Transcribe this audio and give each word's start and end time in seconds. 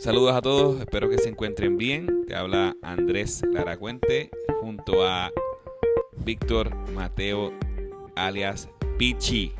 Saludos 0.00 0.34
a 0.34 0.40
todos, 0.40 0.80
espero 0.80 1.08
que 1.10 1.18
se 1.18 1.28
encuentren 1.28 1.76
bien. 1.76 2.24
Te 2.26 2.34
habla 2.34 2.74
Andrés 2.82 3.42
Laracuente 3.50 4.30
junto 4.60 5.06
a 5.06 5.30
Víctor 6.24 6.74
Mateo 6.94 7.52
alias 8.16 8.68
Pichi. 8.98 9.52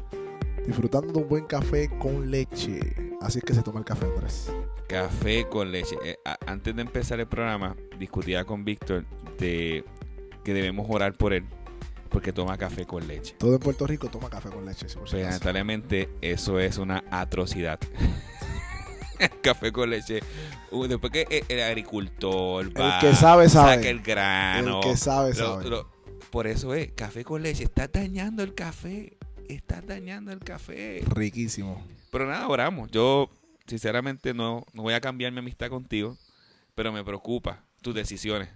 Disfrutando 0.66 1.12
de 1.12 1.18
un 1.20 1.28
buen 1.28 1.44
café 1.46 1.90
con 1.98 2.30
leche. 2.30 2.80
Así 3.20 3.38
es 3.38 3.44
que 3.44 3.54
se 3.54 3.62
toma 3.62 3.80
el 3.80 3.84
café, 3.84 4.06
Andrés. 4.06 4.52
Café 4.88 5.46
con 5.48 5.70
leche. 5.70 5.96
Eh, 6.04 6.16
a- 6.24 6.38
antes 6.46 6.74
de 6.74 6.82
empezar 6.82 7.20
el 7.20 7.26
programa, 7.26 7.76
discutía 7.98 8.44
con 8.44 8.64
Víctor 8.64 9.04
de 9.38 9.84
que 10.44 10.54
debemos 10.54 10.86
orar 10.88 11.12
por 11.14 11.32
él 11.34 11.44
porque 12.08 12.32
toma 12.32 12.56
café 12.56 12.86
con 12.86 13.06
leche. 13.06 13.34
Todo 13.38 13.54
en 13.54 13.60
Puerto 13.60 13.86
Rico 13.86 14.08
toma 14.08 14.30
café 14.30 14.48
con 14.48 14.64
leche. 14.64 14.88
si 14.88 14.96
Pues 14.96 15.12
lamentablemente 15.12 16.08
eso 16.22 16.58
es 16.58 16.78
una 16.78 17.04
atrocidad. 17.10 17.78
café 19.42 19.72
con 19.72 19.90
leche. 19.90 20.20
Uh, 20.70 20.86
después 20.86 21.12
que 21.12 21.26
el- 21.30 21.44
el 21.48 21.62
agricultor 21.62 22.68
va, 22.78 22.98
que 23.00 23.14
sabe, 23.14 23.48
sabe. 23.48 23.76
saca 23.76 23.88
el 23.88 24.00
grano. 24.02 24.80
El 24.82 24.90
que 24.90 24.96
sabe, 24.96 25.30
Lo- 25.30 25.34
sabe. 25.36 25.68
lo- 25.68 25.90
por 26.30 26.46
eso 26.46 26.74
es, 26.74 26.92
café 26.92 27.24
con 27.24 27.42
leche. 27.42 27.64
Estás 27.64 27.90
dañando 27.92 28.42
el 28.42 28.54
café. 28.54 29.16
Estás 29.48 29.84
dañando 29.86 30.30
el 30.32 30.38
café. 30.38 31.02
Riquísimo. 31.08 31.84
Pero 32.12 32.26
nada, 32.26 32.46
oramos. 32.46 32.88
Yo, 32.92 33.28
sinceramente, 33.66 34.32
no, 34.32 34.64
no 34.72 34.82
voy 34.82 34.94
a 34.94 35.00
cambiar 35.00 35.32
mi 35.32 35.38
amistad 35.40 35.68
contigo, 35.68 36.16
pero 36.76 36.92
me 36.92 37.02
preocupa 37.04 37.64
tus 37.82 37.94
decisiones 37.94 38.48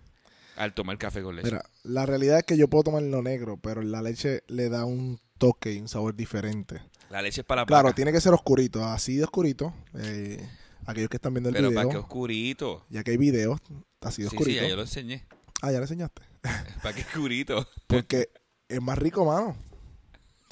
al 0.56 0.72
tomar 0.72 0.98
café 0.98 1.20
con 1.22 1.34
leche. 1.34 1.46
Mira, 1.50 1.64
la 1.82 2.06
realidad 2.06 2.38
es 2.38 2.44
que 2.44 2.56
yo 2.56 2.68
puedo 2.68 2.84
tomar 2.84 3.02
lo 3.02 3.22
negro, 3.22 3.56
pero 3.56 3.82
la 3.82 4.02
leche 4.02 4.44
le 4.46 4.68
da 4.68 4.84
un 4.84 5.18
toque 5.38 5.72
y 5.72 5.80
un 5.80 5.88
sabor 5.88 6.14
diferente. 6.14 6.80
La 7.14 7.22
leche 7.22 7.42
es 7.42 7.46
para 7.46 7.62
la 7.62 7.66
Claro, 7.66 7.92
tiene 7.94 8.12
que 8.12 8.20
ser 8.20 8.32
oscurito, 8.34 8.84
así 8.84 9.16
de 9.16 9.24
oscurito. 9.24 9.72
eh, 9.94 10.46
aquellos 10.86 11.08
que 11.08 11.16
están 11.16 11.32
viendo 11.32 11.48
el 11.48 11.54
pero 11.54 11.68
para 11.68 11.82
que 11.82 11.88
video, 11.88 12.00
oscurito. 12.00 12.84
ya 12.90 13.02
que 13.04 13.12
hay 13.12 13.16
videos, 13.16 13.60
así 14.00 14.22
de 14.22 14.28
Sí, 14.28 14.36
sí, 14.36 14.36
oscurito. 14.36 14.62
ya 14.62 14.68
yo 14.68 14.76
lo 14.76 14.82
enseñé. 14.82 15.24
Ah, 15.62 15.70
ya 15.72 15.78
le 15.78 15.84
enseñaste. 15.84 16.22
Para 16.82 16.94
que 16.94 17.00
oscurito. 17.02 17.66
Porque 17.86 18.28
es 18.68 18.82
más 18.82 18.98
rico, 18.98 19.24
mano. 19.24 19.56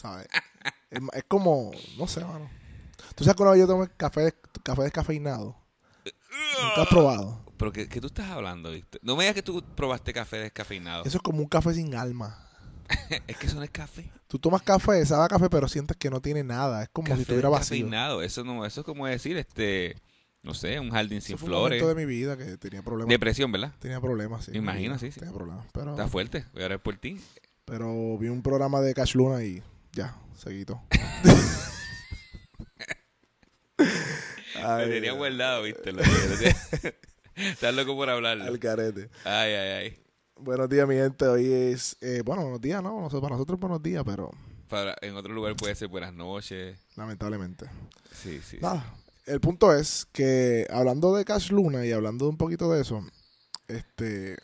¿Sabes? 0.01 0.27
Es, 0.91 1.25
como, 1.29 1.71
no 1.99 2.07
sé, 2.07 2.25
mano. 2.25 2.49
¿Tú 3.15 3.25
sabes 3.25 3.39
vez 3.39 3.61
yo 3.61 3.67
tomé 3.67 3.89
café, 3.97 4.33
café 4.63 4.83
descafeinado? 4.83 5.57
¿Nunca 6.63 6.83
has 6.83 6.89
probado? 6.89 7.45
¿Pero 7.59 7.73
qué, 7.73 7.89
qué 7.89 8.01
tú 8.01 8.07
estás 8.07 8.31
hablando, 8.31 8.71
Víctor? 8.71 9.01
No 9.05 9.17
me 9.17 9.25
digas 9.25 9.35
que 9.35 9.43
tú 9.43 9.63
probaste 9.77 10.13
café 10.13 10.39
descafeinado. 10.39 11.05
Eso 11.05 11.19
es 11.19 11.23
como 11.23 11.41
un 11.41 11.49
café 11.49 11.75
sin 11.75 11.95
alma. 11.95 12.49
es 13.27 13.37
que 13.37 13.47
eso 13.47 13.57
no 13.57 13.63
es 13.63 13.71
café. 13.71 14.11
Tú 14.29 14.39
tomas 14.39 14.63
café, 14.63 15.05
sabe 15.07 15.25
a 15.25 15.29
café, 15.29 15.49
pero 15.51 15.69
sientes 15.69 15.97
que 15.97 16.11
no 16.11 16.21
tiene 16.21 16.43
nada. 16.43 16.83
Es 16.83 16.89
como 16.89 17.07
café 17.07 17.17
si 17.17 17.23
estuviera 17.23 17.49
vacío. 17.49 18.23
Eso, 18.23 18.45
no, 18.45 18.65
eso 18.65 18.81
es 18.81 18.87
como 18.87 19.07
decir, 19.07 19.37
este, 19.37 19.97
no 20.43 20.55
sé, 20.55 20.81
un 20.81 20.91
jardín 20.91 21.21
sin 21.21 21.39
fue 21.39 21.47
un 21.47 21.51
flores. 21.55 21.83
momento 21.83 22.01
de 22.01 22.07
mi 22.07 22.11
vida 22.11 22.37
que 22.37 22.57
tenía 22.57 22.83
problemas. 22.83 23.09
Depresión, 23.11 23.53
¿verdad? 23.53 23.73
Tenía 23.79 24.01
problemas, 24.01 24.45
sí. 24.47 24.53
Me 24.53 24.59
imagino, 24.59 24.99
sí, 24.99 25.13
sí. 25.13 25.21
Tenía 25.21 25.35
problemas. 25.35 25.67
Pero, 25.73 25.91
Está 25.93 26.09
fuerte. 26.09 26.47
Voy 26.55 26.63
a 26.63 26.67
orar 26.67 26.83
por 26.83 26.97
ti. 26.97 27.21
pero 27.65 28.17
vi 28.19 28.29
un 28.29 28.43
programa 28.43 28.81
de 28.81 28.95
Cash 28.95 29.15
Luna 29.15 29.43
y 29.45 29.63
ya, 29.93 30.17
seguito. 30.37 30.81
Me 33.77 34.87
tenía 34.87 35.13
guardado, 35.13 35.63
¿viste? 35.63 35.93
Lo 35.93 36.03
Estás 37.35 37.75
loco 37.75 37.95
por 37.97 38.11
hablarlo. 38.11 38.45
Al 38.45 38.59
carete. 38.59 39.09
Ay, 39.25 39.53
ay, 39.55 39.69
ay. 39.71 39.99
Buenos 40.37 40.69
días, 40.69 40.89
mi 40.89 40.95
gente. 40.97 41.27
Hoy 41.27 41.53
es, 41.53 41.97
eh, 42.01 42.23
bueno, 42.25 42.43
buenos 42.43 42.61
días, 42.61 42.83
¿no? 42.83 43.01
No 43.01 43.11
sé, 43.11 43.19
para 43.21 43.35
nosotros 43.35 43.61
buenos 43.61 43.83
días, 43.83 44.03
pero 44.05 44.31
Para, 44.69 44.97
en 45.03 45.15
otro 45.17 45.33
lugar 45.33 45.55
puede 45.57 45.75
ser 45.75 45.89
buenas 45.89 46.13
noches. 46.13 46.79
lamentablemente. 46.97 47.67
Sí, 48.13 48.41
sí. 48.43 48.59
Nada, 48.61 48.85
el 49.27 49.41
punto 49.41 49.73
es 49.75 50.07
que 50.13 50.67
hablando 50.71 51.15
de 51.15 51.25
Cash 51.25 51.51
Luna 51.51 51.87
y 51.87 51.93
hablando 51.93 52.29
un 52.29 52.37
poquito 52.37 52.71
de 52.73 52.81
eso, 52.83 53.05
este, 53.69 54.33
¿Ese 54.33 54.39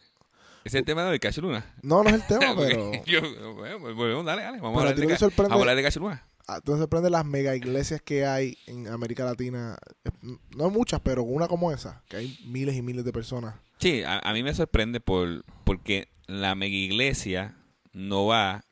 es 0.65 0.75
el 0.75 0.85
tema 0.85 1.05
de 1.05 1.19
Cash 1.19 1.39
Luna? 1.39 1.65
no, 1.83 2.03
no 2.05 2.11
es 2.11 2.17
el 2.17 2.27
tema, 2.27 2.55
pero 2.57 2.93
Yo, 3.07 3.21
bueno, 3.55 3.81
pues, 3.81 3.95
volvemos, 3.97 4.25
dale, 4.25 4.43
dale. 4.43 4.61
Vamos 4.61 4.79
a 4.83 4.87
Pero 4.87 4.91
hablar 4.95 5.09
de, 5.09 5.17
sorprende- 5.19 5.53
a 5.53 5.59
hablar 5.59 5.77
de 5.77 5.83
Cash 5.83 5.97
Luna. 5.97 6.23
ah, 6.47 6.61
tú 6.61 6.73
te 6.73 6.79
sorprende 6.79 7.11
las 7.11 7.25
mega 7.25 7.57
iglesias 7.57 8.01
que 8.03 8.25
hay 8.27 8.57
en 8.67 8.87
América 8.89 9.25
Latina, 9.25 9.77
eh, 10.05 10.11
no 10.57 10.71
muchas, 10.71 11.01
pero 11.01 11.25
una 11.25 11.49
como 11.49 11.73
esa, 11.73 12.03
que 12.09 12.19
hay 12.19 12.39
miles 12.47 12.77
y 12.77 12.83
miles 12.83 13.05
de 13.05 13.13
personas. 13.13 13.57
Sí, 13.79 14.03
a, 14.03 14.19
a 14.19 14.33
mí 14.33 14.43
me 14.43 14.55
sorprende 14.55 15.01
por 15.01 15.45
porque 15.65 16.09
la 16.27 16.55
mega 16.55 16.77
iglesia 16.77 17.55
no 17.93 18.27
va 18.27 18.65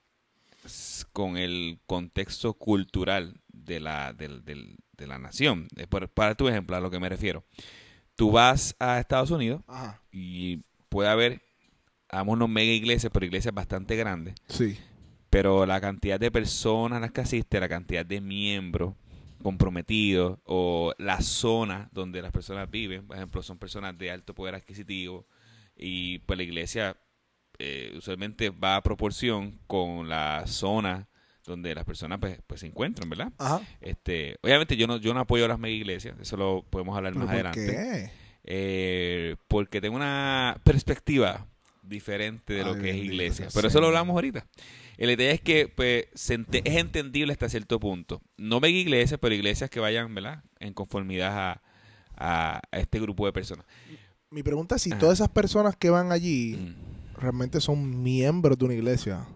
con 1.13 1.37
el 1.37 1.79
contexto 1.87 2.55
cultural 2.55 3.41
de 3.49 3.81
la, 3.81 4.13
del- 4.13 4.45
de 4.45 5.07
la 5.07 5.19
nación. 5.19 5.69
Eh, 5.77 5.87
por- 5.87 6.09
para 6.09 6.35
tu 6.35 6.49
ejemplo, 6.49 6.77
a 6.77 6.81
lo 6.81 6.91
que 6.91 6.99
me 6.99 7.09
refiero. 7.09 7.45
Tú 8.17 8.31
vas 8.33 8.75
a 8.79 8.99
Estados 8.99 9.31
Unidos 9.31 9.63
Ajá. 9.67 10.01
y 10.11 10.63
puede 10.89 11.09
haber, 11.11 11.43
vámonos 12.11 12.49
mega 12.49 12.73
iglesias, 12.73 13.11
pero 13.13 13.27
iglesias 13.27 13.55
bastante 13.55 13.95
grandes. 13.97 14.35
Sí. 14.49 14.79
pero 15.29 15.67
la 15.67 15.81
cantidad 15.83 16.19
de 16.19 16.31
personas 16.31 16.97
a 16.97 17.01
las 17.01 17.11
que 17.13 17.21
asiste, 17.21 17.61
la 17.61 17.69
cantidad 17.69 18.07
de 18.07 18.23
miembros 18.23 18.95
comprometidos 19.47 20.41
o 20.43 20.93
la 20.99 21.21
zona 21.21 21.89
donde 21.93 22.21
las 22.21 22.33
personas 22.33 22.69
viven, 22.69 23.07
por 23.07 23.15
ejemplo, 23.17 23.45
son 23.45 23.59
personas 23.59 23.97
de 23.97 24.11
alto 24.11 24.35
poder 24.35 24.57
adquisitivo 24.57 25.25
y 25.77 26.19
pues 26.19 26.37
la 26.37 26.43
iglesia 26.43 26.97
eh, 27.61 27.95
usualmente 27.97 28.51
va 28.51 28.75
a 28.75 28.83
proporción 28.83 29.61
con 29.69 30.09
la 30.09 30.43
zona 30.49 31.07
donde 31.45 31.77
las 31.77 31.85
personas 31.85 32.19
pues, 32.19 32.41
pues 32.45 32.59
se 32.59 32.67
encuentran, 32.67 33.09
¿verdad? 33.09 33.33
Ajá. 33.39 33.61
Este, 33.81 34.37
obviamente 34.43 34.77
yo 34.77 34.89
no 34.89 34.97
yo 34.97 35.15
no 35.15 35.21
apoyo 35.21 35.47
las 35.47 35.61
mega 35.61 35.77
iglesias, 35.77 36.17
eso 36.21 36.37
lo 36.37 36.65
podemos 36.69 36.97
hablar 36.97 37.13
¿Pero 37.13 37.27
más 37.27 37.33
por 37.33 37.47
adelante, 37.47 37.67
qué? 37.67 38.11
eh, 38.43 39.37
porque 39.47 39.81
tengo 39.81 39.95
una 39.95 40.61
perspectiva 40.65 41.47
diferente 41.85 42.53
de 42.53 42.65
lo 42.65 42.77
que 42.77 42.91
es 42.91 42.97
iglesia. 42.97 43.47
Pero 43.55 43.69
eso 43.69 43.81
lo 43.81 43.87
hablamos 43.87 44.15
ahorita. 44.15 44.45
La 44.99 45.13
idea 45.13 45.31
es 45.33 45.41
que 45.41 45.69
pues, 45.69 46.07
se 46.15 46.35
ente- 46.39 46.63
es 46.65 46.77
entendible 46.77 47.33
hasta 47.33 47.49
cierto 47.49 47.79
punto. 47.79 48.23
No 48.37 48.61
mega 48.61 48.77
iglesias, 48.79 49.19
pero 49.21 49.35
iglesias 49.35 49.69
que 49.71 49.81
vayan 49.81 50.15
¿verdad? 50.15 50.43
en 50.59 50.73
conformidad 50.73 51.61
a, 52.17 52.61
este 52.73 52.99
grupo 53.01 53.27
de 53.27 53.33
personas. 53.33 53.67
Mi 54.31 54.43
pregunta 54.43 54.77
es 54.77 54.83
si 54.83 54.91
Ajá. 54.93 54.99
todas 55.01 55.19
esas 55.19 55.29
personas 55.29 55.77
que 55.77 55.91
van 55.91 56.13
allí 56.13 56.57
Mm. 56.57 57.21
realmente 57.21 57.61
son 57.61 58.03
miembros 58.03 58.59
de 58.59 58.65
una 58.65 58.75
iglesia. 58.75 59.27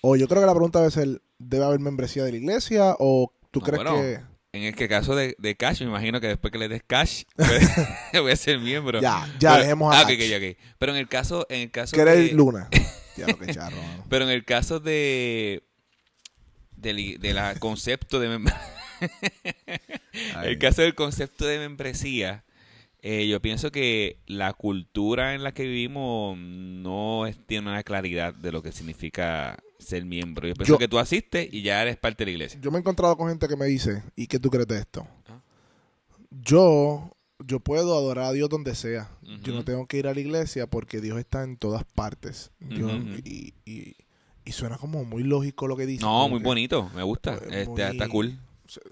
O 0.00 0.14
yo 0.16 0.28
creo 0.28 0.40
que 0.40 0.46
la 0.46 0.52
pregunta 0.54 0.78
debe 0.78 0.92
ser, 0.92 1.20
¿debe 1.38 1.64
haber 1.64 1.80
membresía 1.80 2.22
de 2.24 2.30
la 2.30 2.36
iglesia? 2.38 2.94
¿O 3.00 3.32
tú 3.50 3.58
No, 3.60 3.66
crees 3.66 3.82
bueno, 3.82 3.96
que... 4.00 4.20
En 4.52 4.62
el 4.62 4.74
que 4.74 4.88
caso 4.88 5.14
de, 5.14 5.36
de 5.38 5.56
Cash, 5.56 5.82
me 5.82 5.88
imagino 5.88 6.20
que 6.20 6.28
después 6.28 6.50
que 6.52 6.58
le 6.58 6.68
des 6.68 6.82
Cash, 6.86 7.24
puede- 7.36 8.20
voy 8.22 8.32
a 8.32 8.36
ser 8.36 8.58
miembro. 8.60 9.00
Ya, 9.00 9.26
ya, 9.38 9.50
Pero- 9.52 9.62
dejemos 9.62 9.94
a 9.94 10.00
ah. 10.00 10.06
Pero 10.78 10.92
en 10.92 10.98
el 10.98 11.08
caso, 11.08 11.46
en 11.50 11.60
el 11.62 11.70
caso 11.70 11.94
Que 11.96 12.02
eres 12.02 12.16
de- 12.30 12.32
Luna. 12.32 12.68
ya 13.18 13.26
lo 13.26 13.38
que 13.38 13.52
charro, 13.52 13.76
mano. 13.76 14.04
Pero 14.08 14.24
en 14.24 14.30
el 14.30 14.44
caso 14.44 14.80
de 14.80 15.62
del 16.76 17.18
de 17.20 17.34
la 17.34 17.54
concepto 17.56 18.20
de 18.20 18.28
el 20.44 20.58
caso 20.58 20.82
del 20.82 20.94
concepto 20.94 21.46
de 21.46 21.58
membresía, 21.58 22.44
eh, 23.02 23.26
yo 23.28 23.40
pienso 23.40 23.70
que 23.70 24.18
la 24.26 24.52
cultura 24.52 25.34
en 25.34 25.42
la 25.42 25.52
que 25.52 25.64
vivimos 25.64 26.36
no 26.38 27.26
es- 27.26 27.38
tiene 27.46 27.68
una 27.70 27.82
claridad 27.82 28.34
de 28.34 28.52
lo 28.52 28.62
que 28.62 28.72
significa 28.72 29.58
ser 29.78 30.04
miembro. 30.04 30.46
Yo 30.48 30.54
pienso 30.54 30.74
Yo- 30.74 30.78
que 30.78 30.88
tú 30.88 30.98
asistes 30.98 31.48
y 31.52 31.62
ya 31.62 31.82
eres 31.82 31.96
parte 31.96 32.24
de 32.24 32.26
la 32.26 32.30
iglesia. 32.32 32.60
Yo 32.60 32.70
me 32.70 32.78
he 32.78 32.80
encontrado 32.80 33.16
con 33.16 33.28
gente 33.28 33.46
que 33.48 33.56
me 33.56 33.66
dice, 33.66 34.02
¿y 34.16 34.26
qué 34.26 34.38
tú 34.38 34.50
crees 34.50 34.66
de 34.66 34.78
esto? 34.78 35.06
Ah. 35.28 35.40
Yo, 36.30 37.16
yo 37.44 37.60
puedo 37.60 37.96
adorar 37.96 38.26
a 38.26 38.32
Dios 38.32 38.48
donde 38.48 38.74
sea. 38.74 39.10
Yo 39.42 39.54
no 39.54 39.64
tengo 39.64 39.86
que 39.86 39.98
ir 39.98 40.06
a 40.08 40.14
la 40.14 40.20
iglesia 40.20 40.66
porque 40.68 41.00
Dios 41.00 41.18
está 41.18 41.44
en 41.44 41.56
todas 41.56 41.84
partes. 41.84 42.50
Dios- 42.60 42.92
y, 43.24 43.54
y- 43.64 43.94
y 44.44 44.52
suena 44.52 44.78
como 44.78 45.04
muy 45.04 45.22
lógico 45.22 45.66
lo 45.68 45.76
que 45.76 45.86
dice. 45.86 46.02
No, 46.04 46.28
muy 46.28 46.38
que- 46.40 46.44
bonito, 46.46 46.90
me 46.94 47.02
gusta. 47.02 47.34
Eh, 47.50 47.62
Este, 47.62 47.88
Está 47.90 48.08
cool. 48.08 48.38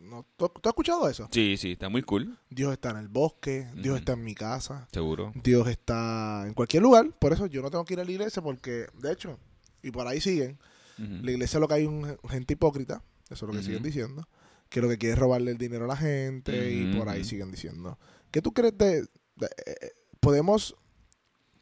no, 0.03 0.25
¿tú, 0.37 0.49
tú 0.49 0.69
has 0.69 0.73
escuchado 0.73 1.09
eso? 1.09 1.29
Sí, 1.33 1.57
sí, 1.57 1.73
está 1.73 1.89
muy 1.89 2.03
cool, 2.03 2.39
Dios 2.51 2.73
está 2.73 2.91
en 2.91 2.99
el 2.99 3.09
bosque, 3.09 3.67
Dios 3.75 3.99
está 3.99 4.13
en 4.13 4.23
mi 4.25 4.35
casa, 4.35 4.87
seguro. 4.93 5.33
Dios 5.43 5.67
está 5.69 6.45
en 6.47 6.55
cualquier 6.55 6.83
lugar. 6.83 7.11
Por 7.19 7.33
eso 7.33 7.47
yo 7.47 7.63
no 7.63 7.71
tengo 7.71 7.85
que 7.85 7.95
ir 7.95 8.01
a 8.01 8.05
la 8.05 8.11
iglesia 8.11 8.43
porque, 8.43 8.87
de 9.01 9.13
hecho, 9.13 9.39
y 9.83 9.91
por 9.91 10.07
ahí 10.07 10.21
siguen, 10.21 10.59
la 10.99 11.31
iglesia 11.31 11.59
lo 11.61 11.69
que 11.69 11.75
hay 11.75 11.85
un 11.87 12.17
gente 12.29 12.53
hipócrita, 12.55 13.03
eso 13.31 13.47
es 13.47 13.53
lo 13.55 13.59
que 13.59 13.63
siguen 13.65 13.83
diciendo, 13.83 14.27
que 14.69 14.81
lo 14.81 14.89
que 14.89 14.99
quiere 14.99 15.15
es 15.15 15.19
robarle 15.19 15.51
el 15.53 15.59
dinero 15.59 15.85
a 15.85 15.89
la 15.89 15.97
gente 15.97 16.71
y 16.73 16.95
por 16.97 17.09
ahí 17.09 17.25
siguen 17.25 17.51
diciendo. 17.51 17.99
¿Qué 18.37 18.43
tú 18.43 18.53
crees 18.53 18.77
de... 18.77 19.01
de- 19.37 19.49
eh, 19.65 19.93
podemos... 20.21 20.77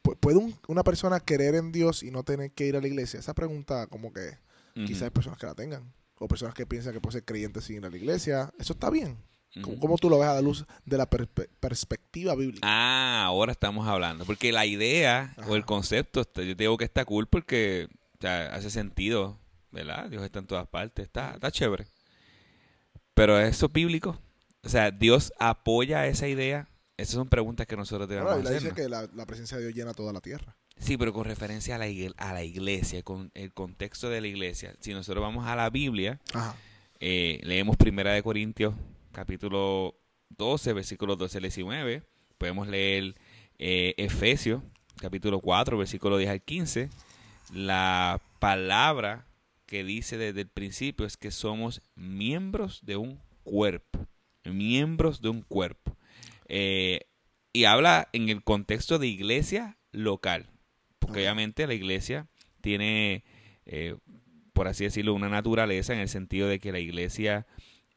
pu- 0.02 0.16
¿Puede 0.18 0.38
un- 0.38 0.58
una 0.66 0.82
persona 0.82 1.20
querer 1.20 1.54
en 1.54 1.70
Dios 1.70 2.02
y 2.02 2.10
no 2.10 2.24
tener 2.24 2.50
que 2.50 2.66
ir 2.66 2.74
a 2.76 2.80
la 2.80 2.88
iglesia? 2.88 3.20
Esa 3.20 3.32
pregunta 3.32 3.86
como 3.86 4.12
que 4.12 4.38
quizás 4.74 5.02
hay 5.02 5.10
personas 5.10 5.38
que 5.38 5.46
la 5.46 5.54
tengan. 5.54 5.94
O 6.18 6.26
personas 6.26 6.52
que 6.52 6.66
piensan 6.66 6.92
que 6.92 7.00
pueden 7.00 7.12
ser 7.20 7.24
creyentes 7.24 7.62
sin 7.62 7.76
ir 7.76 7.86
a 7.86 7.90
la 7.90 7.96
iglesia. 7.96 8.52
Eso 8.58 8.72
está 8.72 8.90
bien. 8.90 9.16
¿Cómo, 9.78 9.96
tú 9.98 10.10
lo 10.10 10.18
ves 10.18 10.26
a 10.26 10.34
la 10.34 10.40
luz 10.40 10.66
de 10.84 10.96
la 10.98 11.08
perspe- 11.08 11.48
perspectiva 11.60 12.34
bíblica? 12.34 12.66
Ah, 12.68 13.22
ahora 13.26 13.52
estamos 13.52 13.86
hablando. 13.86 14.24
Porque 14.24 14.50
la 14.50 14.66
idea 14.66 15.32
o 15.46 15.54
el 15.54 15.64
concepto, 15.64 16.22
yo 16.24 16.56
te 16.56 16.64
digo 16.64 16.76
que 16.76 16.84
está 16.84 17.04
cool 17.04 17.28
porque 17.28 17.86
o 18.18 18.20
sea, 18.20 18.52
hace 18.52 18.68
sentido, 18.70 19.38
¿verdad? 19.70 20.10
Dios 20.10 20.24
está 20.24 20.40
en 20.40 20.48
todas 20.48 20.66
partes, 20.66 21.04
está, 21.06 21.34
está 21.34 21.52
chévere. 21.52 21.86
Pero 23.14 23.38
eso 23.38 23.66
es 23.66 23.72
bíblico. 23.72 24.18
O 24.64 24.68
sea, 24.68 24.90
Dios 24.90 25.32
apoya 25.38 26.06
esa 26.06 26.26
idea 26.28 26.68
esas 26.96 27.14
son 27.14 27.28
preguntas 27.28 27.66
que 27.66 27.76
nosotros 27.76 28.08
la 28.08 28.36
Biblia 28.36 28.50
hacer. 28.56 28.62
dice 28.62 28.74
que 28.74 28.88
la, 28.88 29.08
la 29.14 29.26
presencia 29.26 29.56
de 29.56 29.64
Dios 29.64 29.74
llena 29.74 29.94
toda 29.94 30.12
la 30.12 30.20
tierra. 30.20 30.56
Sí, 30.78 30.96
pero 30.96 31.12
con 31.12 31.24
referencia 31.24 31.74
a 31.74 31.78
la, 31.78 31.88
igle- 31.88 32.14
a 32.18 32.32
la 32.32 32.44
iglesia, 32.44 33.02
con 33.02 33.32
el 33.34 33.52
contexto 33.52 34.10
de 34.10 34.20
la 34.20 34.28
iglesia. 34.28 34.76
Si 34.80 34.92
nosotros 34.92 35.20
vamos 35.20 35.44
a 35.46 35.56
la 35.56 35.70
Biblia, 35.70 36.20
Ajá. 36.32 36.54
eh, 37.00 37.40
leemos 37.42 37.76
Primera 37.76 38.12
de 38.12 38.22
Corintios, 38.22 38.74
capítulo 39.10 39.96
12, 40.30 40.72
versículos 40.72 41.18
12 41.18 41.38
al 41.38 41.42
19. 41.42 42.02
Podemos 42.38 42.68
leer 42.68 43.16
eh, 43.58 43.94
Efesios, 43.96 44.62
capítulo 45.00 45.40
4, 45.40 45.76
versículo 45.76 46.16
10 46.16 46.30
al 46.30 46.42
15. 46.42 46.90
La 47.52 48.20
palabra 48.38 49.26
que 49.66 49.82
dice 49.82 50.16
desde 50.16 50.42
el 50.42 50.48
principio 50.48 51.06
es 51.06 51.16
que 51.16 51.30
somos 51.32 51.82
miembros 51.96 52.80
de 52.84 52.96
un 52.96 53.20
cuerpo. 53.42 54.03
Miembros 54.44 55.20
de 55.20 55.28
un 55.28 55.42
cuerpo. 55.42 55.96
Eh, 56.48 57.00
y 57.52 57.64
habla 57.64 58.08
en 58.12 58.28
el 58.28 58.42
contexto 58.42 58.98
de 58.98 59.06
iglesia 59.06 59.78
local. 59.92 60.50
Porque 60.98 61.20
obviamente 61.20 61.66
la 61.66 61.74
iglesia 61.74 62.28
tiene, 62.60 63.24
eh, 63.66 63.96
por 64.52 64.68
así 64.68 64.84
decirlo, 64.84 65.14
una 65.14 65.28
naturaleza 65.28 65.92
en 65.92 66.00
el 66.00 66.08
sentido 66.08 66.48
de 66.48 66.58
que 66.58 66.72
la 66.72 66.78
iglesia, 66.80 67.46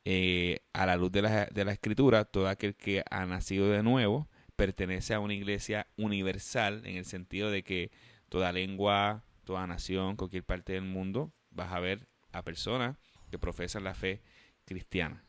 eh, 0.05 0.59
a 0.73 0.85
la 0.85 0.97
luz 0.97 1.11
de 1.11 1.21
la, 1.21 1.45
de 1.47 1.65
la 1.65 1.71
escritura, 1.71 2.25
todo 2.25 2.47
aquel 2.47 2.75
que 2.75 3.03
ha 3.09 3.25
nacido 3.25 3.69
de 3.69 3.83
nuevo, 3.83 4.27
pertenece 4.55 5.13
a 5.13 5.19
una 5.19 5.33
iglesia 5.33 5.87
universal 5.97 6.85
en 6.85 6.97
el 6.97 7.05
sentido 7.05 7.49
de 7.49 7.63
que 7.63 7.91
toda 8.29 8.51
lengua, 8.51 9.23
toda 9.45 9.65
nación, 9.67 10.17
cualquier 10.17 10.43
parte 10.43 10.73
del 10.73 10.83
mundo, 10.83 11.31
vas 11.51 11.71
a 11.71 11.79
ver 11.79 12.07
a 12.31 12.43
personas 12.43 12.97
que 13.31 13.39
profesan 13.39 13.83
la 13.83 13.93
fe 13.93 14.21
cristiana. 14.65 15.26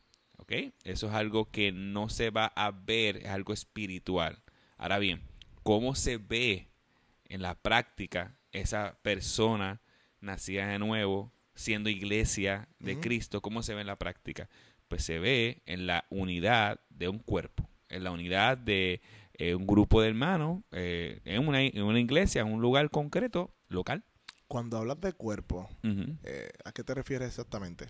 ¿Ok? 0.49 0.73
Eso 0.83 1.07
es 1.09 1.13
algo 1.13 1.51
que 1.51 1.71
no 1.71 2.09
se 2.09 2.31
va 2.31 2.47
a 2.55 2.71
ver, 2.71 3.17
es 3.17 3.27
algo 3.27 3.53
espiritual. 3.53 4.41
Ahora 4.77 4.97
bien, 4.97 5.21
¿cómo 5.61 5.93
se 5.93 6.17
ve 6.17 6.69
en 7.25 7.43
la 7.43 7.53
práctica 7.53 8.39
esa 8.51 8.97
persona 9.03 9.79
nacida 10.21 10.65
de 10.67 10.79
nuevo, 10.79 11.31
siendo 11.53 11.91
iglesia 11.91 12.67
de. 12.79 12.99
Cristo? 12.99 13.41
¿Cómo 13.41 13.61
se 13.61 13.75
ve 13.75 13.81
en 13.81 13.87
la 13.87 13.97
práctica? 13.97 14.49
Pues 14.87 15.03
se 15.03 15.19
ve 15.19 15.61
en 15.67 15.85
la 15.85 16.05
unidad 16.09 16.79
de 16.89 17.09
un 17.09 17.19
cuerpo, 17.19 17.69
en 17.87 18.03
la 18.03 18.09
unidad 18.09 18.57
de 18.57 19.01
eh, 19.33 19.53
un 19.53 19.67
grupo 19.67 20.01
de 20.01 20.07
hermanos, 20.07 20.63
eh, 20.71 21.21
en, 21.25 21.47
una, 21.47 21.61
en 21.61 21.83
una 21.83 21.99
iglesia, 21.99 22.41
en 22.41 22.51
un 22.51 22.59
lugar 22.59 22.89
concreto, 22.89 23.53
local. 23.67 24.03
Cuando 24.47 24.79
hablas 24.79 24.99
de 24.99 25.13
cuerpo, 25.13 25.69
eh, 25.83 26.49
¿a 26.65 26.71
qué 26.71 26.83
te 26.83 26.95
refieres 26.95 27.27
exactamente? 27.27 27.85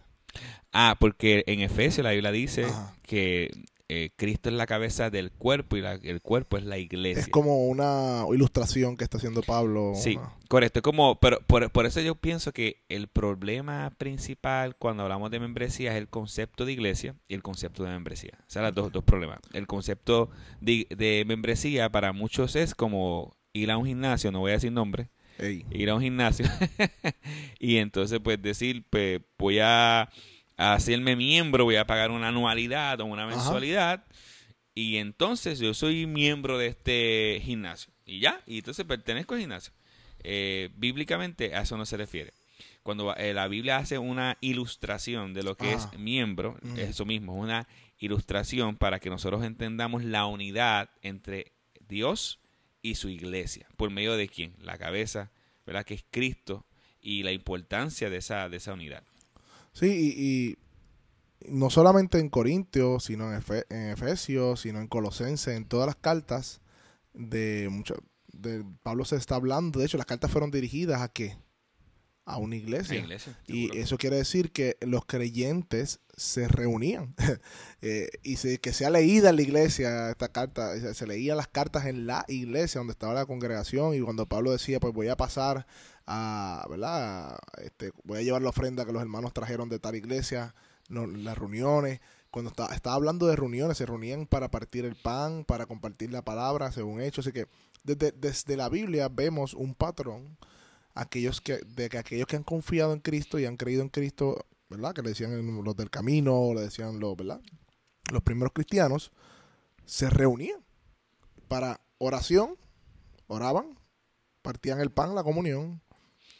Ah, 0.72 0.96
porque 1.00 1.44
en 1.48 1.62
Efesios 1.62 2.04
la 2.04 2.12
Biblia 2.12 2.31
dice 2.31 2.66
Ajá. 2.66 2.96
que 3.04 3.50
eh, 3.92 4.12
Cristo 4.18 4.50
es 4.50 4.56
la 4.56 4.68
cabeza 4.68 5.10
del 5.10 5.31
cuerpo 5.31 5.76
y 5.76 5.81
la- 5.81 5.96
el 5.96 6.22
cuerpo 6.22 6.58
es 6.58 6.64
la 6.64 6.78
iglesia. 6.78 7.22
Es 7.24 7.28
como 7.28 7.66
una 7.68 8.24
ilustración 8.31 8.96
que 8.96 9.04
está 9.04 9.18
haciendo 9.18 9.42
Pablo. 9.42 9.94
Sí, 9.96 10.16
una- 10.18 10.31
correcto. 10.48 10.84
Como, 10.84 11.20
pero 11.20 11.40
por, 11.48 11.72
por 11.72 11.88
eso 11.88 12.00
yo 12.00 12.14
pienso 12.14 12.52
que 12.54 12.84
el 12.88 13.08
problema 13.08 13.92
principal 13.98 14.76
cuando 14.76 15.02
hablamos 15.02 15.31
de 15.31 15.40
membresía 15.40 15.94
es 15.94 15.98
el 15.98 16.08
concepto 16.08 16.66
de 16.66 16.74
iglesia 16.74 17.16
y 17.28 17.34
el 17.34 17.42
concepto 17.42 17.84
de 17.84 17.90
membresía. 17.90 18.34
O 18.42 18.44
sea, 18.52 18.62
los 18.62 18.76
dos, 18.76 18.92
dos 18.92 19.04
problemas. 19.04 19.40
El 19.54 19.66
concepto 19.66 20.30
de, 20.62 20.86
de 20.96 21.24
membresía 21.26 21.90
para 21.90 22.14
muchos 22.14 22.56
es 22.56 22.76
como 22.76 23.36
ir 23.54 23.72
a 23.72 23.78
un 23.78 23.88
gimnasio, 23.88 24.31
no 24.31 24.42
voy 24.42 24.52
a 24.52 24.54
decir 24.54 24.72
nombre, 24.72 25.10
Ey. 25.39 25.65
ir 25.71 25.89
a 25.89 25.95
un 25.95 26.01
gimnasio 26.01 26.45
y 27.59 27.77
entonces 27.77 28.19
pues 28.24 28.41
decir, 28.41 28.83
pues 28.89 29.21
voy 29.38 29.59
a, 29.59 30.01
a 30.57 30.74
hacerme 30.74 31.15
miembro, 31.15 31.63
voy 31.63 31.77
a 31.77 31.88
pagar 31.88 32.12
una 32.12 32.27
anualidad 32.27 33.00
o 33.01 33.06
una 33.06 33.24
Ajá. 33.25 33.36
mensualidad 33.36 34.06
y 34.75 34.97
entonces 34.97 35.59
yo 35.59 35.74
soy 35.74 36.06
miembro 36.06 36.57
de 36.57 36.68
este 36.68 37.41
gimnasio 37.44 37.91
y 38.06 38.19
ya, 38.19 38.41
y 38.45 38.59
entonces 38.59 38.86
pertenezco 38.86 39.33
al 39.36 39.41
gimnasio. 39.41 39.74
Eh, 40.24 40.69
bíblicamente 40.75 41.56
a 41.56 41.62
eso 41.62 41.77
no 41.77 41.85
se 41.85 41.95
refiere. 41.97 42.33
Cuando 42.83 43.15
eh, 43.15 43.33
la 43.33 43.47
Biblia 43.47 43.77
hace 43.77 43.97
una 43.97 44.38
ilustración 44.42 45.33
de 45.33 45.44
lo 45.44 45.56
que 45.56 45.74
Ajá. 45.74 45.89
es 45.94 46.00
miembro, 46.00 46.57
Ujú. 46.63 46.75
es 46.77 46.89
eso 46.89 47.06
mismo, 47.06 47.35
una 47.35 47.68
ilustración 48.00 48.75
para 48.77 49.00
que 49.00 49.09
nosotros 49.09 49.44
entendamos 49.44 50.03
la 50.03 50.25
unidad 50.25 50.89
entre 51.01 51.51
Dios 51.88 52.39
y 52.81 52.96
su 52.96 53.10
iglesia. 53.10 53.68
¿Por 53.78 53.90
medio 53.92 54.16
de 54.16 54.28
quién? 54.28 54.54
La 54.62 54.78
cabeza, 54.78 55.31
¿verdad? 55.66 55.86
Que 55.86 55.96
es 55.96 56.06
Cristo 56.10 56.66
y 57.02 57.24
la 57.24 57.31
importancia 57.31 58.10
de 58.10 58.18
esa, 58.18 58.50
de 58.50 58.58
esa 58.58 58.74
unidad. 58.74 59.04
Sí, 59.74 60.16
y, 60.18 60.58
no 61.50 61.70
solamente 61.70 62.20
en 62.20 62.30
Corintios, 62.30 63.06
sino 63.06 63.31
en, 63.34 63.40
Efe- 63.42 63.66
en 63.70 63.90
Efesios, 63.92 64.62
sino 64.62 64.80
en 64.80 64.88
Colosenses, 64.88 65.56
en 65.56 65.66
todas 65.66 65.88
las 65.88 65.96
cartas 65.96 66.62
de, 67.14 67.70
de 68.34 68.66
Pablo 68.84 69.06
se 69.06 69.16
está 69.16 69.36
hablando. 69.36 69.80
De 69.80 69.86
hecho, 69.86 69.98
las 69.98 70.06
cartas 70.06 70.31
fueron 70.31 70.52
dirigidas 70.52 71.02
a 71.02 71.10
qué? 71.10 71.38
A 72.34 72.38
una 72.38 72.56
iglesia. 72.56 72.96
iglesia. 72.98 73.38
Y 73.48 73.76
eso 73.78 73.98
quiere 73.98 74.18
decir 74.18 74.52
que 74.52 74.78
los 74.81 75.06
creyentes 75.06 76.00
se 76.16 76.48
reunían. 76.48 77.16
Eh, 77.81 78.10
y 78.24 78.36
se- 78.36 78.60
que 78.60 78.74
sea 78.74 78.90
leída 78.90 79.30
en 79.30 79.38
la 79.38 79.42
iglesia 79.42 80.10
esta 80.10 80.28
carta. 80.28 80.78
Se, 80.78 80.94
se 80.94 81.08
leían 81.08 81.38
las 81.38 81.48
cartas 81.48 81.86
en 81.86 82.06
la 82.08 82.26
iglesia 82.28 82.80
donde 82.80 82.92
estaba 82.92 83.14
la 83.14 83.26
congregación. 83.26 83.96
Y 83.96 84.02
cuando 84.02 84.26
Pablo 84.26 84.52
decía, 84.52 84.81
pues 84.81 84.94
voy 84.94 85.08
a 85.08 85.16
pasar 85.16 85.66
a, 86.06 86.66
¿verdad? 86.70 87.38
Este, 87.64 87.92
voy 88.04 88.20
a 88.20 88.22
llevar 88.22 88.42
la 88.42 88.50
ofrenda 88.50 88.86
que 88.86 88.92
los 88.92 89.02
hermanos 89.02 89.34
trajeron 89.34 89.70
de 89.70 89.80
tal 89.80 89.96
iglesia, 89.96 90.54
no, 90.90 91.08
las 91.08 91.38
reuniones. 91.38 92.02
Cuando 92.31 92.50
estaba, 92.50 92.74
estaba 92.76 92.96
hablando 92.98 93.26
de 93.28 93.38
reuniones, 93.38 93.78
se 93.78 93.86
reunían 93.86 94.26
para 94.28 94.52
partir 94.52 94.84
el 94.86 94.96
pan, 94.98 95.46
para 95.46 95.66
compartir 95.66 96.12
la 96.12 96.22
palabra, 96.24 96.72
según 96.74 97.00
hechos. 97.02 97.26
Así 97.26 97.34
que 97.34 97.48
desde, 97.86 98.12
desde 98.12 98.58
la 98.58 98.68
Biblia 98.68 99.08
vemos 99.08 99.54
un 99.54 99.74
patrón 99.74 100.38
aquellos 100.94 101.41
que, 101.41 101.57
de 101.57 101.89
que 101.89 101.97
aquellos 101.97 102.27
que 102.27 102.36
han 102.36 102.44
confiado 102.44 102.94
en 102.94 103.00
Cristo 103.00 103.39
y 103.39 103.45
han 103.45 103.57
creído 103.57 103.81
en 103.81 103.89
Cristo, 103.89 104.45
¿verdad? 104.69 104.94
Que 104.94 105.01
le 105.01 105.09
decían 105.09 105.63
los 105.63 105.75
del 105.75 105.89
camino, 105.89 106.53
le 106.53 106.62
decían 106.62 107.00
los, 107.00 107.15
¿verdad? 107.15 107.41
Los 108.12 108.24
primeros 108.24 108.53
cristianos 108.53 109.12
se 109.86 110.09
reunían 110.09 110.63
para 111.47 111.81
oración, 111.97 112.57
oraban, 113.27 113.77
partían 114.41 114.80
el 114.80 114.91
pan, 114.91 115.15
la 115.15 115.24
comunión 115.24 115.81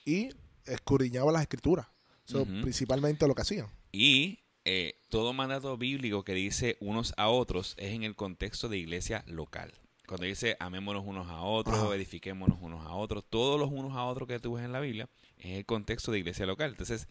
y 0.06 0.30
escudriñaban 0.66 1.34
las 1.34 1.44
escrituras. 1.44 1.88
Eso 2.28 2.44
Ujú. 2.44 2.62
principalmente 2.62 3.28
lo 3.28 3.36
que 3.36 3.42
hacían. 3.42 3.68
Y 3.92 4.40
eh, 4.66 5.00
todo 5.10 5.34
mandato 5.34 5.78
bíblico 5.78 6.24
que 6.24 6.34
dice 6.34 6.78
unos 6.80 7.14
a 7.18 7.30
otros 7.30 7.74
es 7.78 7.94
en 7.94 8.04
el 8.04 8.16
contexto 8.16 8.70
de 8.70 8.78
iglesia 8.78 9.24
local. 9.28 9.74
Cuando 10.10 10.26
dice 10.26 10.58
amémonos 10.60 11.04
unos 11.06 11.28
a 11.28 11.42
otros, 11.42 11.78
Ajá. 11.78 11.96
edifiquémonos 11.96 12.58
unos 12.60 12.84
a 12.84 12.94
otros, 12.94 13.24
todos 13.30 13.60
los 13.60 13.70
unos 13.70 13.96
a 13.96 14.06
otros 14.06 14.28
que 14.28 14.40
tú 14.40 14.54
ves 14.54 14.66
en 14.66 14.72
la 14.72 14.80
Biblia 14.80 15.08
es 15.38 15.60
el 15.60 15.66
contexto 15.68 16.12
de 16.12 16.18
iglesia 16.18 16.48
local. 16.48 16.72
Entonces, 16.72 17.08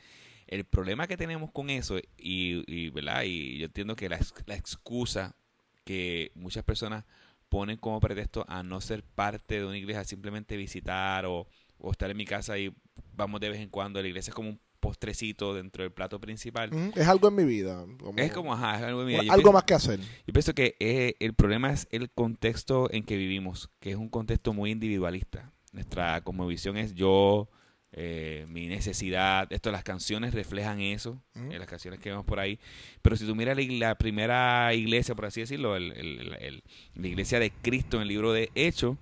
el 0.48 0.64
problema 0.64 1.06
que 1.06 1.16
tenemos 1.16 1.52
con 1.52 1.70
eso, 1.70 1.98
y, 2.16 2.64
y, 2.66 2.90
¿verdad? 2.90 3.22
y 3.22 3.58
yo 3.58 3.66
entiendo 3.66 3.94
que 3.94 4.08
la 4.08 4.18
excusa 4.56 5.36
que 5.84 6.32
muchas 6.34 6.64
personas 6.64 7.04
ponen 7.48 7.76
como 7.76 8.00
pretexto 8.00 8.44
a 8.48 8.64
no 8.64 8.80
ser 8.80 9.04
parte 9.04 9.60
de 9.60 9.64
una 9.64 9.78
iglesia, 9.78 10.02
simplemente 10.02 10.56
visitar 10.56 11.24
o, 11.24 11.46
o 11.78 11.92
estar 11.92 12.10
en 12.10 12.16
mi 12.16 12.24
casa 12.24 12.58
y 12.58 12.74
vamos 13.12 13.40
de 13.40 13.50
vez 13.50 13.60
en 13.60 13.68
cuando, 13.68 14.02
la 14.02 14.08
iglesia 14.08 14.32
es 14.32 14.34
como 14.34 14.48
un 14.48 14.60
postrecito 14.80 15.54
dentro 15.54 15.82
del 15.82 15.92
plato 15.92 16.20
principal. 16.20 16.70
Es 16.94 17.06
algo 17.08 17.28
en 17.28 17.34
mi 17.34 17.44
vida. 17.44 17.84
como- 17.98 18.18
Es 18.18 18.32
como, 18.32 18.52
ajá, 18.54 18.78
es 18.78 18.82
algo, 18.84 19.04
mira, 19.04 19.22
yo 19.22 19.32
algo 19.32 19.42
pienso- 19.44 19.52
más 19.52 19.64
que 19.64 19.74
hacer. 19.74 20.00
Yo 20.00 20.32
pienso 20.32 20.54
que 20.54 20.76
eh, 20.80 21.14
el 21.20 21.34
problema 21.34 21.72
es 21.72 21.86
el 21.90 22.10
contexto 22.10 22.88
en 22.92 23.04
que 23.04 23.16
vivimos, 23.16 23.70
que 23.80 23.90
es 23.90 23.96
un 23.96 24.08
contexto 24.08 24.52
muy 24.52 24.70
individualista. 24.70 25.52
Nuestra 25.72 26.20
cosmovisión 26.22 26.76
es 26.76 26.94
yo, 26.94 27.48
eh, 27.92 28.44
mi 28.48 28.66
necesidad. 28.66 29.50
Esto, 29.52 29.70
las 29.72 29.82
canciones 29.82 30.34
reflejan 30.34 30.80
eso, 30.80 31.22
eh, 31.34 31.58
las 31.58 31.66
canciones 31.68 31.98
que 32.00 32.10
vemos 32.10 32.24
por 32.26 32.38
ahí. 32.38 32.58
Pero 33.02 33.16
si 33.16 33.26
tú 33.26 33.34
miras 33.34 33.56
la, 33.56 33.94
primera 33.96 34.72
iglesia, 34.74 35.14
por 35.14 35.24
así 35.26 35.40
decirlo, 35.40 35.74
el- 35.76 35.92
el- 35.92 36.20
el- 36.20 36.34
el- 36.40 36.62
la 36.94 37.06
iglesia 37.08 37.40
de 37.40 37.50
Cristo 37.50 37.96
en 37.96 38.02
el 38.02 38.08
libro 38.08 38.32
de 38.32 38.50
Hechos, 38.54 38.96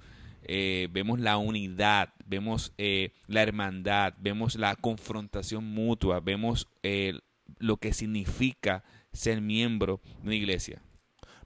eh, 0.48 0.88
vemos 0.92 1.20
la 1.20 1.36
unidad, 1.38 2.10
vemos 2.24 2.72
eh, 2.78 3.12
la 3.26 3.42
hermandad, 3.42 4.14
vemos 4.18 4.56
la 4.56 4.76
confrontación 4.76 5.64
mutua, 5.64 6.20
vemos 6.20 6.68
eh, 6.82 7.14
lo 7.58 7.76
que 7.76 7.92
significa 7.92 8.84
ser 9.12 9.40
miembro 9.40 10.00
de 10.22 10.22
una 10.28 10.34
iglesia. 10.34 10.82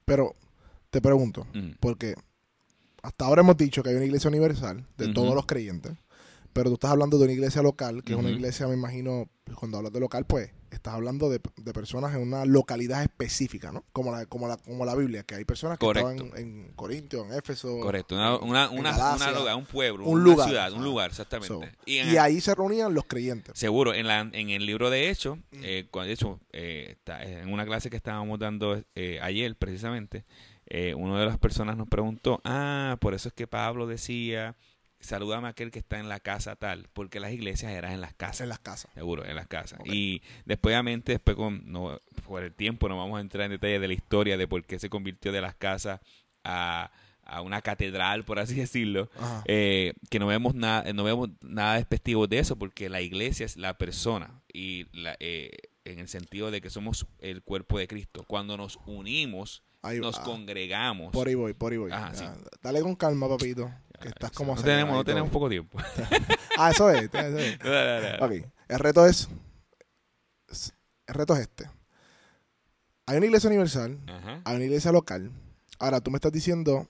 Pero 0.05 0.35
te 0.91 1.01
pregunto, 1.01 1.47
Mm. 1.55 1.73
porque 1.81 2.15
hasta 3.03 3.25
ahora 3.25 3.43
hemos 3.43 3.57
dicho 3.57 3.83
que 3.83 3.91
hay 3.91 3.97
una 3.97 4.05
iglesia 4.05 4.29
universal 4.29 4.87
de 4.99 5.13
todos 5.13 5.35
los 5.35 5.47
creyentes, 5.47 5.93
pero 6.53 6.69
tú 6.69 6.75
estás 6.75 6.91
hablando 6.91 7.17
de 7.19 7.25
una 7.25 7.33
iglesia 7.33 7.63
local, 7.63 8.03
que 8.03 8.13
es 8.13 8.19
una 8.19 8.31
iglesia, 8.31 8.67
me 8.67 8.75
imagino, 8.75 9.31
cuando 9.55 9.79
hablas 9.79 9.93
de 9.93 10.01
local, 10.01 10.25
pues 10.27 10.51
estás 10.77 10.95
hablando 10.95 11.29
de, 11.31 11.41
de 11.57 11.73
personas 11.73 12.15
en 12.15 12.21
una 12.23 12.45
localidad 12.45 13.03
específica, 13.03 13.73
¿no? 13.73 13.85
Como 13.93 14.13
la, 14.13 14.27
como 14.27 14.49
la, 14.49 14.57
como 14.57 14.85
la 14.85 14.95
Biblia, 14.95 15.23
que 15.25 15.35
hay 15.35 15.45
personas 15.45 15.79
que 15.79 15.87
Correcto. 15.87 16.11
estaban 16.25 16.37
en 16.39 16.73
Corintios, 16.75 17.27
en 17.27 17.35
Éfeso. 17.39 17.79
Correcto, 17.81 18.15
una, 18.15 18.37
una, 18.39 18.65
en 18.67 18.79
una, 18.79 18.93
Galacia. 18.97 19.41
una 19.43 19.57
un 19.57 19.67
pueblo, 19.67 20.05
Un 20.07 20.21
una 20.21 20.25
lugar, 20.25 20.49
ciudad, 20.49 20.73
un 20.73 20.85
lugar, 20.85 21.11
exactamente. 21.11 21.49
So, 21.49 21.61
y 21.87 21.99
en- 21.99 22.11
y 22.15 22.17
ahí 22.17 22.41
se 22.41 22.55
reunían 22.55 22.95
los 22.95 23.05
creyentes. 23.05 23.59
seguro, 23.59 23.95
en, 23.95 24.07
la, 24.07 24.21
en 24.21 24.51
el 24.51 24.67
libro 24.67 24.91
de 24.91 25.11
Hechos, 25.11 25.39
Mm. 25.53 25.61
eh, 25.63 25.87
cuando, 25.91 26.07
de 26.09 26.13
hecho, 26.15 26.41
eh, 26.53 26.87
está- 26.91 27.23
en 27.25 27.53
una 27.53 27.65
clase 27.67 27.91
que 27.91 27.97
estábamos 27.97 28.39
dando 28.39 28.83
eh, 28.95 29.19
ayer 29.23 29.55
precisamente, 29.57 30.25
eh, 30.67 30.95
una 30.95 31.19
de 31.19 31.27
las 31.27 31.39
personas 31.39 31.77
nos 31.77 31.89
preguntó, 31.89 32.41
ah, 32.45 32.97
por 33.01 33.15
eso 33.15 33.29
es 33.29 33.35
que 33.35 33.47
Pablo 33.47 33.87
decía, 33.87 34.55
salúdame 35.01 35.49
a 35.49 35.51
aquel 35.51 35.71
que 35.71 35.79
está 35.79 35.99
en 35.99 36.09
la 36.09 36.21
casa 36.21 36.57
tal, 36.57 36.89
porque 36.93 37.21
las 37.21 37.33
iglesias 37.33 37.73
eran 37.73 37.93
en 37.93 38.01
las 38.01 38.15
casas. 38.15 38.43
En 38.43 38.49
las 38.49 38.61
casas. 38.61 38.91
Seguro, 38.95 39.25
en 39.25 39.35
las 39.35 39.49
casas. 39.49 39.81
Y 39.85 40.23
después, 40.45 40.73
obviamente, 40.73 41.13
después 41.13 41.37
con, 41.37 41.63
no, 41.71 42.01
por 42.27 42.43
el 42.43 42.55
tiempo 42.55 42.89
no 42.89 42.97
vamos 42.97 43.19
a 43.19 43.21
entrar 43.21 43.47
en 43.47 43.53
detalle 43.53 43.81
de 43.81 43.89
la 43.89 43.95
historia 43.95 44.37
de 44.37 44.47
por 44.47 44.65
qué 44.65 44.79
se 44.79 44.91
convirtió 44.91 45.33
de 45.33 45.41
las 45.41 45.55
casas 45.55 46.01
a, 46.45 46.91
a 47.25 47.43
una 47.43 47.63
catedral, 47.63 48.25
por 48.25 48.39
así 48.39 48.55
decirlo. 48.55 49.09
Eh, 49.47 49.95
que 50.11 50.19
no 50.19 50.27
vemos 50.27 50.55
nada, 50.55 50.93
no 50.93 51.05
vemos 51.05 51.31
nada 51.41 51.77
despectivo 51.77 52.27
de 52.27 52.41
eso, 52.41 52.57
porque 52.57 52.89
la 52.89 53.01
iglesia 53.01 53.47
es 53.47 53.57
la 53.57 53.79
persona 53.79 54.43
y 54.53 54.87
la, 54.93 55.17
eh, 55.21 55.51
en 55.85 55.99
el 55.99 56.09
sentido 56.09 56.51
de 56.51 56.61
que 56.61 56.71
somos 56.71 57.07
el 57.21 57.43
cuerpo 57.43 57.79
de 57.79 57.89
Cristo. 57.89 58.25
Cuando 58.27 58.57
nos 58.57 58.79
unimos, 58.87 59.63
Ahí 59.83 59.99
nos 59.99 60.19
congregamos. 60.19 61.11
Por 61.11 61.29
ahí 61.29 61.35
voy, 61.35 61.55
por 61.55 61.73
ahí 61.73 61.79
voy. 61.79 61.91
Ajá, 61.91 62.13
sí. 62.15 62.25
Dale 62.63 62.83
con 62.83 62.95
calma, 62.97 63.29
papito. 63.29 63.71
Que 64.01 64.09
estás 64.09 64.31
como 64.33 64.55
no 64.55 64.63
tenemos, 64.63 64.95
no 64.95 65.05
tenemos 65.05 65.31
poco 65.31 65.49
tiempo. 65.49 65.79
Ah, 66.59 66.71
eso 66.73 66.91
es. 66.91 67.05
eso 67.05 67.39
es. 67.39 67.59
Dale, 67.63 67.85
dale, 67.85 68.19
dale. 68.19 68.43
Ok, 68.43 68.51
el 68.69 68.79
reto 68.79 69.07
es, 69.07 69.29
es- 70.49 70.75
el 71.07 71.15
reto 71.15 71.35
es 71.35 71.41
este. 71.43 71.71
Hay 73.07 73.17
una 73.17 73.27
iglesia 73.27 73.49
universal, 73.49 73.99
Ajá. 74.07 74.43
hay 74.45 74.57
una 74.57 74.65
iglesia 74.65 74.93
local. 74.93 75.31
Ahora, 75.79 76.01
tú 76.01 76.11
me 76.11 76.17
estás 76.19 76.33
diciendo 76.33 76.89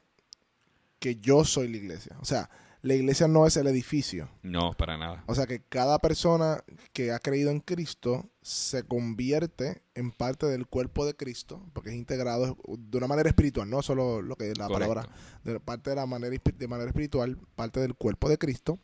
que 0.99 1.17
yo 1.17 1.45
soy 1.45 1.69
la 1.69 1.77
iglesia. 1.77 2.17
O 2.21 2.25
sea, 2.25 2.51
la 2.83 2.95
iglesia 2.95 3.29
no 3.29 3.47
es 3.47 3.57
el 3.57 3.67
edificio. 3.67 4.31
No, 4.43 4.73
para 4.75 4.97
nada. 4.97 5.23
O 5.27 5.35
sea, 5.35 5.47
que 5.47 5.61
cada 5.61 5.99
persona 5.99 6.65
que 6.93 7.13
ha 7.13 7.19
creído 7.19 7.51
en 7.51 7.61
Cristo 7.61 8.31
se 8.43 8.85
convierte 8.85 9.83
en 9.95 10.13
parte 10.13 10.47
del 10.47 10.67
cuerpo 10.67 11.05
de 11.05 11.15
Cristo, 11.15 11.63
porque 11.73 11.91
es 11.91 11.97
integrado 11.97 12.57
de 12.67 12.99
una 12.99 13.07
manera 13.07 13.29
espiritual, 13.29 13.69
no 13.69 13.83
solo 13.83 14.23
lo 14.23 14.37
que 14.37 14.51
es 14.51 14.59
la 14.59 14.69
Correcto. 14.69 14.95
palabra, 14.95 15.15
de 15.45 15.61
parte 15.61 15.91
de 15.91 15.97
la 15.97 16.07
manera 16.07 16.35
de 16.59 16.69
manera 16.69 16.89
espiritual, 16.89 17.39
parte 17.55 17.81
del 17.81 17.95
cuerpo 17.95 18.29
de 18.29 18.39
Cristo. 18.39 18.79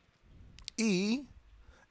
Y 0.76 1.26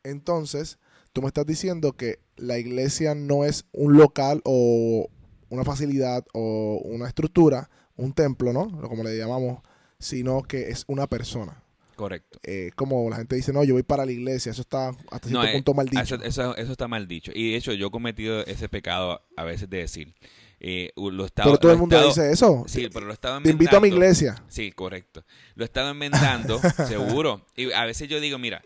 entonces, 0.04 0.78
tú 1.12 1.22
me 1.22 1.28
estás 1.28 1.46
diciendo 1.48 1.94
que 1.94 2.20
la 2.36 2.60
iglesia 2.60 3.16
no 3.16 3.46
es 3.46 3.66
un 3.72 3.98
local 3.98 4.42
o 4.46 5.10
una 5.50 5.64
facilidad 5.64 6.24
o 6.34 6.82
una 6.86 7.08
estructura, 7.08 7.70
un 7.96 8.14
templo, 8.14 8.54
¿no? 8.54 8.70
Como 8.88 9.04
le 9.04 9.18
llamamos, 9.18 9.64
sino 9.98 10.44
que 10.44 10.70
es 10.70 10.84
una 10.88 11.08
persona. 11.08 11.65
Correcto. 11.96 12.40
Eh, 12.44 12.72
como 12.76 13.10
la 13.10 13.16
gente 13.18 13.36
dice, 13.36 13.54
no, 13.54 13.64
yo 13.64 13.74
voy 13.74 13.84
para 13.84 14.06
la 14.06 14.12
iglesia, 14.12 14.52
eso 14.52 14.62
está 14.62 14.90
hasta 15.12 15.28
cierto 15.30 15.48
eh, 15.48 15.54
punto 15.54 15.74
mal 15.74 15.88
dicho. 15.88 16.02
Eso, 16.04 16.16
eso, 16.24 16.56
eso 16.58 16.72
está 16.72 16.88
mal 16.88 17.08
dicho. 17.08 17.32
Y 17.34 17.52
de 17.52 17.58
hecho, 17.58 17.74
yo 17.74 17.88
he 17.88 17.92
cometido 17.92 18.42
ese 18.46 18.68
pecado 18.70 19.22
a 19.38 19.44
veces 19.44 19.70
de 19.70 19.78
decir. 19.78 20.14
eh, 20.60 20.92
lo 20.96 21.26
estado- 21.26 21.50
Pero 21.50 21.60
todo 21.60 21.72
el 21.74 21.78
mundo 21.78 21.96
estado- 21.96 22.10
dice 22.14 22.32
eso. 22.32 22.64
Sí, 22.68 22.88
pero 22.92 23.06
lo 23.06 23.12
he 23.12 23.14
estado 23.14 23.42
Te 23.42 23.50
invito 23.52 23.78
a 23.78 23.80
mi 23.82 23.88
iglesia. 23.90 24.36
Sí, 24.48 24.72
correcto. 24.72 25.24
Lo 25.56 25.64
he 25.64 25.68
estado 25.68 25.92
enmendando, 25.92 26.60
seguro. 26.88 27.46
Y 27.56 27.72
a 27.72 27.86
veces 27.86 28.08
yo 28.08 28.20
digo, 28.20 28.38
mira, 28.40 28.62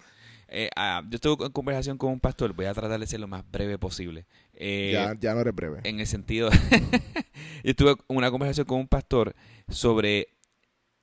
eh, 0.47 0.69
ah, 0.75 1.03
yo 1.09 1.15
estuve 1.15 1.45
en 1.45 1.51
conversación 1.51 1.97
con 1.97 2.11
un 2.11 2.19
pastor, 2.19 2.53
voy 2.53 2.65
a 2.65 2.73
tratar 2.73 2.99
de 2.99 3.05
ser 3.07 3.19
lo 3.19 3.27
más 3.27 3.43
breve 3.51 3.77
posible. 3.77 4.25
Eh, 4.53 4.91
ya, 4.93 5.15
ya 5.19 5.33
no 5.33 5.41
eres 5.41 5.53
breve. 5.55 5.79
en 5.83 5.99
el 5.99 6.07
sentido, 6.07 6.49
yo 7.63 7.75
tuve 7.75 7.95
una 8.07 8.29
conversación 8.31 8.65
con 8.65 8.79
un 8.79 8.87
pastor 8.87 9.35
sobre 9.67 10.27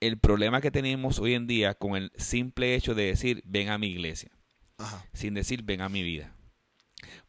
el 0.00 0.19
problema 0.19 0.61
que 0.61 0.71
tenemos 0.71 1.19
hoy 1.19 1.35
en 1.35 1.47
día 1.47 1.75
con 1.75 1.97
el 1.97 2.12
simple 2.17 2.75
hecho 2.75 2.95
de 2.95 3.07
decir, 3.07 3.43
ven 3.45 3.69
a 3.69 3.79
mi 3.79 3.88
iglesia, 3.88 4.31
Ajá. 4.79 5.05
sin 5.12 5.35
decir, 5.35 5.62
ven 5.62 5.81
a 5.81 5.88
mi 5.88 6.03
vida. 6.03 6.35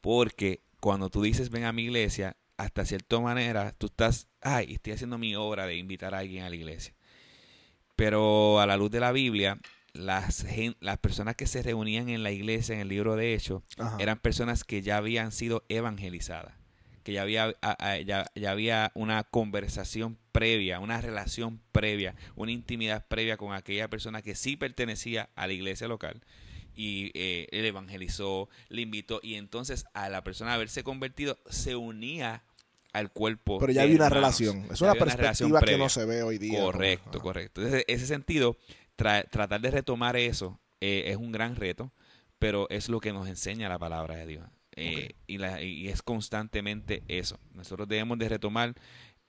Porque 0.01 0.61
cuando 0.79 1.09
tú 1.09 1.21
dices, 1.21 1.49
ven 1.49 1.63
a 1.63 1.73
mi 1.73 1.83
iglesia, 1.83 2.37
hasta 2.57 2.85
cierta 2.85 3.19
manera, 3.19 3.71
tú 3.77 3.87
estás, 3.87 4.27
ay, 4.41 4.73
estoy 4.73 4.93
haciendo 4.93 5.17
mi 5.17 5.35
obra 5.35 5.67
de 5.67 5.77
invitar 5.77 6.13
a 6.13 6.19
alguien 6.19 6.43
a 6.43 6.49
la 6.49 6.55
iglesia. 6.55 6.93
Pero 7.95 8.59
a 8.59 8.65
la 8.65 8.77
luz 8.77 8.91
de 8.91 8.99
la 8.99 9.11
Biblia, 9.11 9.59
las, 9.93 10.45
las 10.79 10.97
personas 10.97 11.35
que 11.35 11.47
se 11.47 11.63
reunían 11.63 12.09
en 12.09 12.23
la 12.23 12.31
iglesia, 12.31 12.75
en 12.75 12.81
el 12.81 12.89
libro 12.89 13.15
de 13.15 13.33
Hechos, 13.33 13.63
eran 13.99 14.19
personas 14.19 14.63
que 14.63 14.81
ya 14.81 14.97
habían 14.97 15.31
sido 15.31 15.65
evangelizadas, 15.69 16.55
que 17.07 17.13
ya 17.13 17.21
había, 17.21 17.55
ya, 18.05 18.25
ya 18.35 18.51
había 18.51 18.91
una 18.93 19.23
conversación 19.23 20.17
previa, 20.33 20.81
una 20.81 20.99
relación 20.99 21.61
previa, 21.71 22.15
una 22.35 22.51
intimidad 22.51 23.07
previa 23.07 23.37
con 23.37 23.53
aquella 23.53 23.89
persona 23.89 24.21
que 24.21 24.35
sí 24.35 24.57
pertenecía 24.57 25.29
a 25.37 25.47
la 25.47 25.53
iglesia 25.53 25.87
local 25.87 26.21
y 26.75 27.11
eh, 27.13 27.47
él 27.51 27.63
evangelizó, 27.63 28.49
le 28.67 28.81
invitó 28.81 29.21
y 29.23 29.35
entonces 29.35 29.85
a 29.93 30.09
la 30.09 30.21
persona 30.25 30.53
haberse 30.53 30.83
convertido 30.83 31.39
se 31.49 31.77
unía 31.77 32.43
al 32.91 33.09
cuerpo. 33.09 33.57
Pero 33.57 33.71
ya 33.71 33.83
hay 33.83 33.95
una 33.95 34.09
relación. 34.09 34.67
Es 34.69 34.81
una 34.81 34.91
había 34.91 35.05
perspectiva 35.05 35.61
que 35.61 35.77
no 35.77 35.87
se 35.87 36.03
ve 36.03 36.23
hoy 36.23 36.37
día. 36.37 36.59
Correcto, 36.59 37.21
correcto. 37.21 37.61
Entonces, 37.61 37.85
ese 37.87 38.05
sentido, 38.05 38.57
tra- 38.97 39.25
tratar 39.29 39.61
de 39.61 39.71
retomar 39.71 40.17
eso 40.17 40.59
eh, 40.81 41.03
es 41.05 41.15
un 41.15 41.31
gran 41.31 41.55
reto, 41.55 41.93
pero 42.37 42.67
es 42.69 42.89
lo 42.89 42.99
que 42.99 43.13
nos 43.13 43.29
enseña 43.29 43.69
la 43.69 43.79
palabra 43.79 44.17
de 44.17 44.25
Dios. 44.27 44.43
Eh, 44.79 45.15
y, 45.27 45.37
la- 45.37 45.61
y 45.63 45.87
es 45.89 46.01
constantemente 46.01 47.03
eso. 47.07 47.39
Nosotros 47.53 47.87
debemos 47.87 48.17
de 48.19 48.29
retomar 48.29 48.75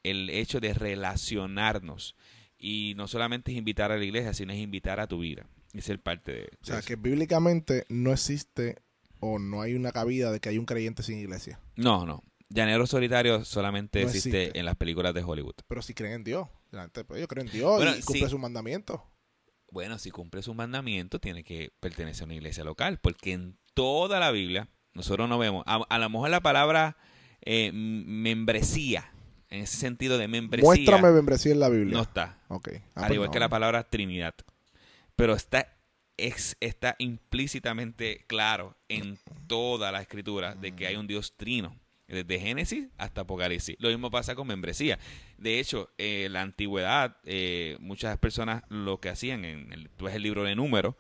el 0.02 0.31
hecho 0.31 0.61
de 0.61 0.75
relacionarnos. 0.75 2.14
Y 2.59 2.95
no 2.97 3.07
solamente 3.09 3.52
es 3.52 3.59
invitar 3.59 3.93
a 3.93 3.97
la 3.97 4.05
iglesia, 4.05 4.35
sino 4.35 4.52
es 4.52 4.59
invitar 4.59 5.00
a 5.00 5.07
tu 5.07 5.21
vida. 5.21 5.47
Y 5.73 5.81
ser 5.81 6.00
parte 6.00 6.33
de, 6.33 6.38
de 6.40 6.49
O 6.62 6.64
sea, 6.67 6.78
eso. 6.78 6.88
que 6.88 6.97
bíblicamente 6.97 7.85
no 7.88 8.12
existe 8.12 8.76
o 9.21 9.38
no 9.38 9.61
hay 9.62 9.75
una 9.75 9.93
cabida 9.93 10.31
de 10.33 10.40
que 10.40 10.49
hay 10.49 10.59
un 10.59 10.64
creyente 10.67 11.02
sin 11.02 11.19
iglesia. 11.19 11.61
No, 11.76 12.05
no. 12.07 12.23
Llanero 12.49 12.87
solitario 12.87 13.45
solamente 13.45 14.00
No 14.02 14.09
existe, 14.09 14.38
existe. 14.45 14.59
en 14.59 14.64
las 14.64 14.76
películas 14.76 15.12
de 15.14 15.23
Hollywood. 15.23 15.55
Pero 15.69 15.83
si 15.83 15.93
creen 15.95 16.14
en 16.14 16.25
Dios. 16.25 16.49
Pues, 17.07 17.21
yo 17.21 17.28
creo 17.28 17.45
en 17.45 17.50
Dios 17.50 17.76
Bueno, 17.76 17.93
y 17.97 18.00
cumple 18.02 18.25
sí. 18.25 18.31
sus 18.31 18.40
mandamientos. 18.40 19.00
Bueno, 19.71 19.99
si 19.99 20.11
cumple 20.11 20.43
su 20.43 20.55
mandamiento, 20.55 21.21
tiene 21.21 21.45
que 21.45 21.73
pertenecer 21.81 22.23
a 22.23 22.25
una 22.26 22.35
iglesia 22.35 22.64
local, 22.64 22.99
porque 23.00 23.33
en 23.33 23.59
toda 23.75 24.19
la 24.19 24.31
Biblia 24.31 24.69
nosotros 24.99 25.28
no 25.28 25.38
vemos, 25.38 25.64
a, 25.67 25.76
a 25.88 25.99
lo 25.99 26.11
mejor 26.11 26.28
la 26.31 26.40
palabra 26.40 26.97
eh, 27.40 27.71
membresía, 27.73 29.11
en 29.50 29.62
ese 29.62 29.76
sentido 29.78 30.19
de 30.19 30.28
membresía, 30.28 30.67
Muéstrame 30.67 31.11
membresía 31.11 31.52
en 31.52 31.61
la 31.61 31.69
Biblia. 31.71 31.97
no 31.97 32.02
está, 32.02 32.38
Ok. 32.49 32.69
Ah, 32.95 33.00
al 33.02 33.07
pues 33.07 33.12
igual 33.14 33.28
no. 33.28 33.33
que 33.33 33.40
la 33.40 33.49
palabra 33.49 33.85
Trinidad, 33.85 34.35
pero 35.17 35.35
está, 35.35 35.75
ex- 36.17 36.57
está 36.61 36.97
implícitamente 36.99 38.25
claro 38.26 38.76
en 38.88 39.19
toda 39.47 39.90
la 39.93 40.02
escritura 40.02 40.55
de 40.55 40.73
que 40.73 40.87
hay 40.87 40.97
un 40.97 41.07
Dios 41.07 41.35
trino. 41.37 41.75
Desde 42.09 42.40
Génesis 42.40 42.87
hasta 42.97 43.21
Apocalipsis. 43.21 43.76
Lo 43.81 43.90
mismo 43.90 44.11
pasa 44.11 44.35
con 44.35 44.47
membresía. 44.47 44.99
De 45.37 45.61
hecho, 45.61 45.90
eh, 45.99 46.25
en 46.25 46.33
la 46.33 46.40
antigüedad, 46.40 47.19
eh, 47.25 47.76
muchas 47.81 48.17
personas 48.17 48.62
lo 48.71 48.99
que 48.99 49.11
hacían, 49.11 49.45
en 49.45 49.71
el, 49.75 49.90
tú 49.90 50.07
ves 50.07 50.14
el 50.14 50.23
libro 50.23 50.43
de 50.45 50.57
números, 50.57 50.95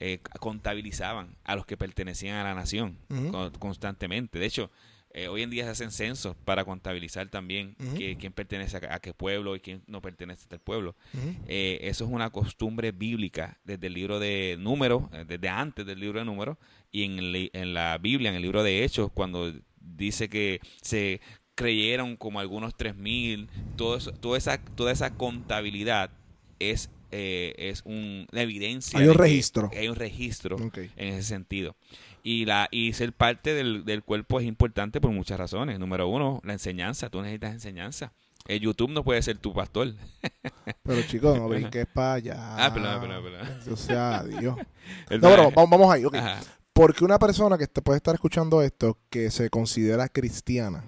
eh, 0.00 0.18
contabilizaban 0.40 1.36
a 1.44 1.54
los 1.56 1.66
que 1.66 1.76
pertenecían 1.76 2.36
a 2.36 2.44
la 2.44 2.54
nación 2.54 2.96
constantemente. 3.58 4.38
De 4.38 4.46
hecho, 4.46 4.70
eh, 5.12 5.26
hoy 5.28 5.42
en 5.42 5.50
día 5.50 5.64
se 5.64 5.70
hacen 5.70 5.90
censos 5.90 6.36
para 6.44 6.64
contabilizar 6.64 7.28
también 7.28 7.74
que- 7.96 8.16
quién 8.16 8.32
pertenece 8.32 8.76
a, 8.76 8.94
a 8.94 9.00
qué 9.00 9.12
pueblo 9.12 9.56
y 9.56 9.60
quién 9.60 9.82
no 9.88 10.00
pertenece 10.00 10.46
al 10.50 10.60
pueblo. 10.60 10.94
Ujú. 11.14 11.34
Eh, 11.48 11.78
eso 11.82 12.04
es 12.04 12.10
una 12.10 12.30
costumbre 12.30 12.92
bíblica 12.92 13.58
desde 13.64 13.88
el 13.88 13.94
libro 13.94 14.18
de 14.20 14.56
números, 14.58 15.02
desde 15.26 15.48
antes 15.48 15.84
del 15.84 15.98
libro 16.00 16.20
de 16.20 16.24
números, 16.24 16.56
y 16.92 17.02
en, 17.04 17.18
el- 17.18 17.50
en 17.52 17.74
la 17.74 17.98
Biblia, 17.98 18.30
en 18.30 18.36
el 18.36 18.42
libro 18.42 18.62
de 18.62 18.84
Hechos, 18.84 19.10
cuando 19.12 19.52
dice 19.80 20.28
que 20.28 20.60
se 20.80 21.20
creyeron 21.56 22.16
como 22.16 22.38
algunos 22.40 22.74
3.000, 22.76 23.48
todo 23.76 23.96
eso, 23.96 24.12
toda, 24.12 24.38
esa, 24.38 24.58
toda 24.64 24.92
esa 24.92 25.10
contabilidad 25.14 26.10
es, 26.60 26.88
eh, 27.10 27.54
es 27.58 27.82
un- 27.84 28.26
una 28.32 28.42
evidencia. 28.42 28.98
Hay 28.98 29.08
un 29.08 29.14
registro. 29.14 29.70
Hay 29.76 29.88
un 29.88 29.96
registro 29.96 30.56
en 30.74 31.14
ese 31.14 31.22
sentido. 31.22 31.76
Y, 32.22 32.44
la, 32.44 32.68
y 32.70 32.92
ser 32.92 33.12
parte 33.12 33.54
del, 33.54 33.84
del 33.84 34.02
cuerpo 34.02 34.40
es 34.40 34.46
importante 34.46 35.00
por 35.00 35.10
muchas 35.10 35.38
razones. 35.38 35.78
Número 35.78 36.06
uno, 36.08 36.40
la 36.44 36.52
enseñanza. 36.52 37.08
Tú 37.10 37.20
necesitas 37.22 37.52
enseñanza. 37.52 38.12
El 38.46 38.60
YouTube 38.60 38.90
no 38.90 39.04
puede 39.04 39.22
ser 39.22 39.38
tu 39.38 39.52
pastor. 39.54 39.94
Pero 40.82 41.02
chicos, 41.02 41.36
no 41.38 41.48
brinques 41.48 41.86
para 41.86 42.14
allá. 42.14 42.36
Ah, 42.66 42.72
perdón, 42.72 43.00
perdón, 43.00 43.22
perdón. 43.24 43.72
O 43.72 43.76
sea, 43.76 44.22
Dios. 44.24 44.56
El 45.10 45.20
No, 45.20 45.28
pero 45.30 45.50
vamos, 45.50 45.70
vamos 45.70 45.92
ahí. 45.94 46.04
ok. 46.04 46.14
Ajá. 46.16 46.40
Porque 46.72 47.04
una 47.04 47.18
persona 47.18 47.58
que 47.58 47.66
te 47.66 47.82
puede 47.82 47.98
estar 47.98 48.14
escuchando 48.14 48.62
esto, 48.62 48.98
que 49.10 49.30
se 49.30 49.50
considera 49.50 50.08
cristiana, 50.08 50.84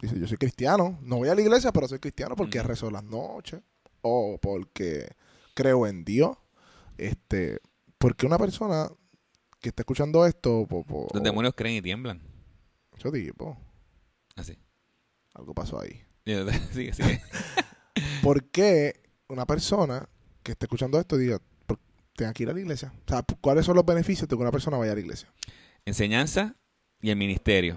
dice, 0.00 0.18
yo 0.18 0.26
soy 0.28 0.36
cristiano, 0.36 0.98
no 1.02 1.16
voy 1.16 1.28
a 1.30 1.34
la 1.34 1.40
iglesia, 1.40 1.72
pero 1.72 1.88
soy 1.88 1.98
cristiano 1.98 2.36
porque 2.36 2.58
Ujú. 2.58 2.68
rezo 2.68 2.90
las 2.90 3.02
noches, 3.04 3.60
o 4.02 4.38
porque 4.40 5.08
creo 5.56 5.86
en 5.88 6.04
Dios. 6.04 6.36
Este, 6.98 7.58
porque 7.98 8.26
una 8.26 8.38
persona 8.38 8.88
que 9.60 9.70
está 9.70 9.82
escuchando 9.82 10.24
esto, 10.26 10.66
po- 10.68 10.84
po- 10.84 11.08
Los 11.12 11.22
demonios 11.22 11.54
creen 11.56 11.76
y 11.76 11.82
tiemblan. 11.82 12.20
yo 12.98 13.10
digo, 13.10 13.56
Así. 14.36 14.56
algo 15.34 15.54
pasó 15.54 15.80
ahí. 15.80 16.02
Sigue, 16.72 16.92
sigue. 16.94 17.20
¿Por 18.22 18.44
qué 18.50 19.00
una 19.28 19.46
persona 19.46 20.08
que 20.42 20.52
está 20.52 20.66
escuchando 20.66 20.98
esto 21.00 21.16
diga, 21.16 21.40
"Por- 21.66 21.80
tenga 22.14 22.32
que 22.32 22.42
ir 22.44 22.50
a 22.50 22.52
la 22.52 22.60
iglesia? 22.60 22.92
O 23.06 23.08
sea, 23.08 23.24
¿cuáles 23.40 23.64
son 23.66 23.74
los 23.76 23.84
beneficios 23.84 24.28
de 24.28 24.36
que 24.36 24.42
una 24.42 24.52
persona 24.52 24.76
vaya 24.76 24.92
a 24.92 24.94
la 24.94 25.00
iglesia? 25.00 25.28
Enseñanza 25.84 26.54
y 27.00 27.10
el 27.10 27.16
ministerio. 27.16 27.76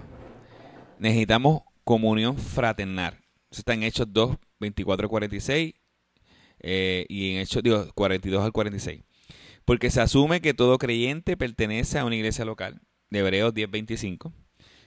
Necesitamos 0.98 1.62
comunión 1.84 2.36
fraternal. 2.36 3.14
Eso 3.50 3.60
está 3.62 3.74
en 3.74 3.82
Hechos 3.82 4.06
2, 4.12 4.36
24 4.60 5.08
46 5.08 5.74
Eh, 6.60 7.06
y 7.08 7.32
en 7.32 7.38
Hechos, 7.38 7.62
digo, 7.62 7.90
42 7.94 8.44
al 8.44 8.52
46. 8.52 9.02
Porque 9.64 9.90
se 9.90 10.00
asume 10.00 10.40
que 10.40 10.54
todo 10.54 10.78
creyente 10.78 11.36
pertenece 11.36 11.98
a 11.98 12.04
una 12.04 12.16
iglesia 12.16 12.44
local. 12.44 12.80
De 13.10 13.20
Hebreos 13.20 13.54
10.25. 13.54 14.32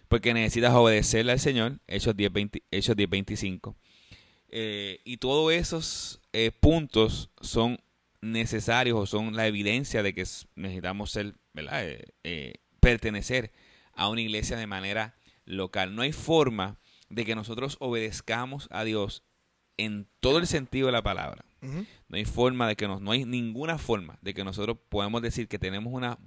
Porque 0.07 0.33
necesitas 0.33 0.73
obedecerle 0.73 1.31
al 1.31 1.39
Señor. 1.39 1.79
Hechos 1.87 2.15
10.25. 2.15 2.61
Hechos 2.71 2.95
10, 2.95 3.09
eh, 4.55 4.99
y 5.03 5.17
todos 5.17 5.51
esos 5.51 6.21
eh, 6.31 6.51
puntos 6.51 7.31
son 7.41 7.79
necesarios 8.21 8.99
o 8.99 9.05
son 9.05 9.35
la 9.35 9.47
evidencia 9.47 10.03
de 10.03 10.13
que 10.13 10.25
necesitamos 10.55 11.11
ser, 11.11 11.35
¿verdad? 11.53 11.83
Pertenecer 12.79 13.51
a 13.93 14.09
una 14.09 14.21
iglesia 14.21 14.57
de 14.57 14.67
manera 14.67 15.15
local. 15.45 15.95
No 15.95 16.03
hay 16.03 16.11
forma 16.11 16.77
de 17.09 17.25
que 17.25 17.35
nosotros 17.35 17.77
obedezcamos 17.79 18.67
a 18.71 18.83
Dios 18.83 19.23
en 19.77 20.07
todo 20.19 20.37
el 20.37 20.47
sentido 20.47 20.87
de 20.87 20.91
la 20.91 21.01
palabra. 21.01 21.45
No 22.09 22.17
hay 22.17 22.25
forma 22.25 22.67
de 22.67 22.75
que 22.75 22.89
nos, 22.89 22.99
no 22.99 23.11
hay 23.11 23.23
ninguna 23.23 23.77
forma 23.77 24.17
de 24.21 24.33
que 24.33 24.43
nosotros 24.43 24.77
podamos 24.89 25.21
decir 25.21 25.47
que 25.47 25.57
tenemos 25.57 25.93
una 25.93 26.17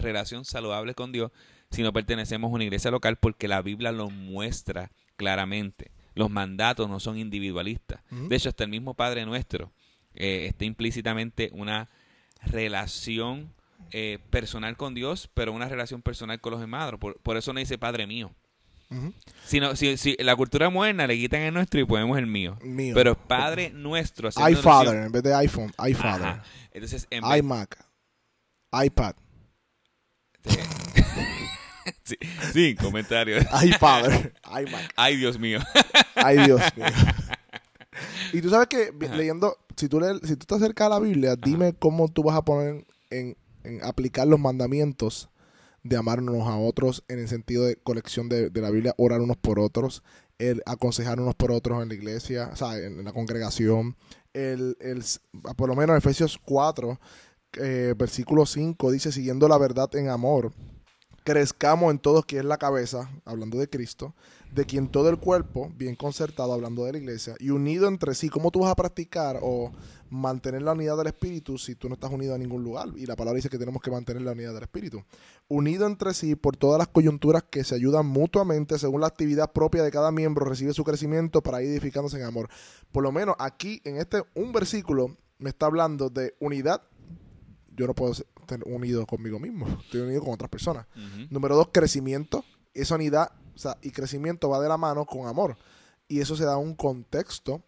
relación 0.00 0.44
saludable 0.44 0.94
con 0.94 1.10
Dios 1.10 1.32
si 1.70 1.82
no 1.82 1.92
pertenecemos 1.92 2.48
a 2.50 2.54
una 2.54 2.62
iglesia 2.62 2.92
local 2.92 3.16
porque 3.16 3.48
la 3.48 3.62
Biblia 3.62 3.90
lo 3.90 4.10
muestra 4.10 4.92
claramente. 5.16 5.90
Los 6.14 6.30
mandatos 6.30 6.88
no 6.88 7.00
son 7.00 7.18
individualistas. 7.18 8.00
De 8.10 8.36
hecho, 8.36 8.48
hasta 8.48 8.64
el 8.64 8.70
mismo 8.70 8.94
Padre 8.94 9.26
Nuestro 9.26 9.72
eh, 10.14 10.46
está 10.48 10.64
implícitamente 10.64 11.50
una 11.52 11.88
relación 12.42 13.52
eh, 13.92 14.18
personal 14.30 14.76
con 14.76 14.94
Dios, 14.94 15.28
pero 15.34 15.52
una 15.52 15.68
relación 15.68 16.02
personal 16.02 16.40
con 16.40 16.52
los 16.52 16.60
hermanos. 16.60 16.98
Por, 16.98 17.36
eso 17.36 17.52
no 17.52 17.60
dice 17.60 17.76
Padre 17.76 18.06
mío. 18.06 18.32
Sino, 19.44 19.74
si, 19.76 19.96
si, 19.96 20.16
la 20.20 20.36
cultura 20.36 20.70
moderna 20.70 21.06
le 21.06 21.16
quitan 21.16 21.40
el 21.42 21.54
nuestro 21.54 21.80
y 21.80 21.84
ponemos 21.84 22.18
el 22.18 22.26
mío. 22.26 22.56
Pero 22.94 23.12
es 23.12 23.18
Padre 23.26 23.70
nuestro. 23.70 24.28
iFather 24.28 25.06
en 25.06 25.12
vez 25.12 25.22
de 25.22 25.34
iPhone. 25.34 25.72
iFather. 25.88 26.40
Entonces, 26.72 27.06
en 27.10 27.24
iMac. 27.24 27.78
iPad. 28.72 29.14
sí, 32.04 32.16
sí, 32.52 32.74
comentarios. 32.76 33.44
iFather. 33.64 34.34
iMac. 34.44 34.92
Ay, 34.96 35.16
Dios 35.16 35.38
mío. 35.38 35.60
Ay, 36.14 36.38
Dios 36.38 36.62
mío. 36.76 36.86
Y 38.32 38.42
tú 38.42 38.50
sabes 38.50 38.66
que 38.66 38.92
leyendo, 39.16 39.56
si 39.74 39.88
tú, 39.88 40.00
le, 40.00 40.18
si 40.26 40.36
tú 40.36 40.44
te 40.44 40.54
acercas 40.54 40.88
a 40.88 40.90
la 40.90 41.00
Biblia, 41.00 41.34
dime 41.34 41.72
cómo 41.72 42.08
tú 42.08 42.22
vas 42.22 42.36
a 42.36 42.44
poner 42.44 42.84
en, 43.08 43.38
en 43.64 43.82
aplicar 43.82 44.26
los 44.26 44.38
mandamientos 44.38 45.30
de 45.88 45.96
amarnos 45.96 46.46
a 46.46 46.56
otros 46.56 47.04
en 47.08 47.18
el 47.18 47.28
sentido 47.28 47.64
de 47.64 47.76
colección 47.76 48.28
de, 48.28 48.50
la 48.54 48.70
Biblia, 48.70 48.94
orar 48.98 49.20
unos 49.20 49.36
por 49.36 49.58
otros, 49.58 50.02
el 50.38 50.62
aconsejar 50.66 51.20
unos 51.20 51.34
por 51.34 51.52
otros 51.52 51.82
en 51.82 51.88
la 51.88 51.94
iglesia, 51.94 52.50
o 52.52 52.56
sea, 52.56 52.78
en, 52.78 53.04
la 53.04 53.12
congregación. 53.12 53.96
El, 54.32 54.76
el, 54.80 55.02
por 55.56 55.68
lo 55.68 55.76
menos 55.76 55.94
en 55.94 55.98
Efesios 55.98 56.38
4, 56.44 56.98
eh, 57.58 57.94
versículo 57.96 58.44
5, 58.44 58.90
dice, 58.90 59.12
siguiendo 59.12 59.48
la 59.48 59.58
verdad 59.58 59.94
en 59.96 60.08
amor, 60.08 60.52
crezcamos 61.26 61.90
en 61.90 61.98
todos 61.98 62.24
que 62.24 62.38
es 62.38 62.44
la 62.44 62.56
cabeza, 62.56 63.10
hablando 63.24 63.58
de 63.58 63.68
Cristo, 63.68 64.14
de 64.54 64.64
quien 64.64 64.86
todo 64.86 65.08
el 65.10 65.18
cuerpo, 65.18 65.72
bien 65.74 65.96
concertado, 65.96 66.52
hablando 66.52 66.84
de 66.84 66.92
la 66.92 66.98
iglesia, 66.98 67.34
y 67.40 67.50
unido 67.50 67.88
entre 67.88 68.14
sí, 68.14 68.28
¿cómo 68.28 68.52
tú 68.52 68.60
vas 68.60 68.70
a 68.70 68.76
practicar 68.76 69.40
o 69.42 69.72
mantener 70.08 70.62
la 70.62 70.70
unidad 70.70 70.96
del 70.96 71.08
espíritu 71.08 71.58
si 71.58 71.74
tú 71.74 71.88
no 71.88 71.94
estás 71.94 72.12
unido 72.12 72.32
a 72.32 72.38
ningún 72.38 72.62
lugar? 72.62 72.90
Y 72.94 73.06
la 73.06 73.16
palabra 73.16 73.38
dice 73.38 73.48
que 73.48 73.58
tenemos 73.58 73.82
que 73.82 73.90
mantener 73.90 74.22
la 74.22 74.30
unidad 74.30 74.54
del 74.54 74.62
espíritu. 74.62 75.02
Unido 75.48 75.88
entre 75.88 76.14
sí 76.14 76.36
por 76.36 76.56
todas 76.56 76.78
las 76.78 76.86
coyunturas 76.86 77.42
que 77.42 77.64
se 77.64 77.74
ayudan 77.74 78.06
mutuamente 78.06 78.78
según 78.78 79.00
la 79.00 79.08
actividad 79.08 79.50
propia 79.50 79.82
de 79.82 79.90
cada 79.90 80.12
miembro, 80.12 80.46
recibe 80.46 80.74
su 80.74 80.84
crecimiento 80.84 81.42
para 81.42 81.60
ir 81.60 81.70
edificándose 81.70 82.18
en 82.18 82.22
amor. 82.22 82.48
Por 82.92 83.02
lo 83.02 83.10
menos 83.10 83.34
aquí, 83.40 83.80
en 83.82 83.96
este, 83.96 84.22
un 84.36 84.52
versículo 84.52 85.16
me 85.38 85.50
está 85.50 85.66
hablando 85.66 86.08
de 86.08 86.36
unidad. 86.38 86.82
Yo 87.76 87.88
no 87.88 87.94
puedo 87.94 88.14
estar 88.54 88.60
unido 88.66 89.06
conmigo 89.06 89.38
mismo, 89.38 89.66
estoy 89.82 90.00
unido 90.02 90.22
con 90.22 90.34
otras 90.34 90.50
personas. 90.50 90.86
Número 91.30 91.56
dos, 91.56 91.68
crecimiento. 91.72 92.44
Esa 92.72 92.94
unidad 92.94 93.32
o 93.54 93.58
sea, 93.58 93.78
y 93.80 93.90
crecimiento 93.90 94.50
va 94.50 94.60
de 94.60 94.68
la 94.68 94.76
mano 94.76 95.06
con 95.06 95.26
amor. 95.26 95.56
Y 96.08 96.20
eso 96.20 96.36
se 96.36 96.44
da 96.44 96.58
un 96.58 96.74
contexto 96.74 97.62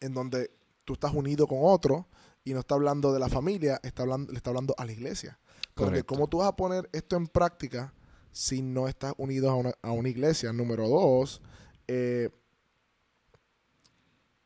en 0.00 0.14
donde 0.14 0.50
tú 0.84 0.94
estás 0.94 1.14
unido 1.14 1.46
con 1.46 1.58
otro 1.62 2.08
y 2.44 2.52
no 2.52 2.60
está 2.60 2.74
hablando 2.74 3.12
de 3.12 3.20
la 3.20 3.28
familia, 3.28 3.80
está 3.84 4.02
hablando, 4.02 4.32
le 4.32 4.36
está 4.36 4.50
hablando 4.50 4.74
a 4.76 4.84
la 4.84 4.92
iglesia. 4.92 5.38
Porque 5.74 6.02
¿cómo 6.02 6.28
tú 6.28 6.38
vas 6.38 6.48
a 6.48 6.56
poner 6.56 6.90
esto 6.92 7.16
en 7.16 7.28
práctica 7.28 7.94
si 8.32 8.62
no 8.62 8.88
estás 8.88 9.14
unido 9.16 9.48
a 9.48 9.54
una, 9.54 9.72
a 9.80 9.92
una 9.92 10.08
iglesia? 10.08 10.52
Número 10.52 10.88
dos, 10.88 11.40
eh, 11.86 12.30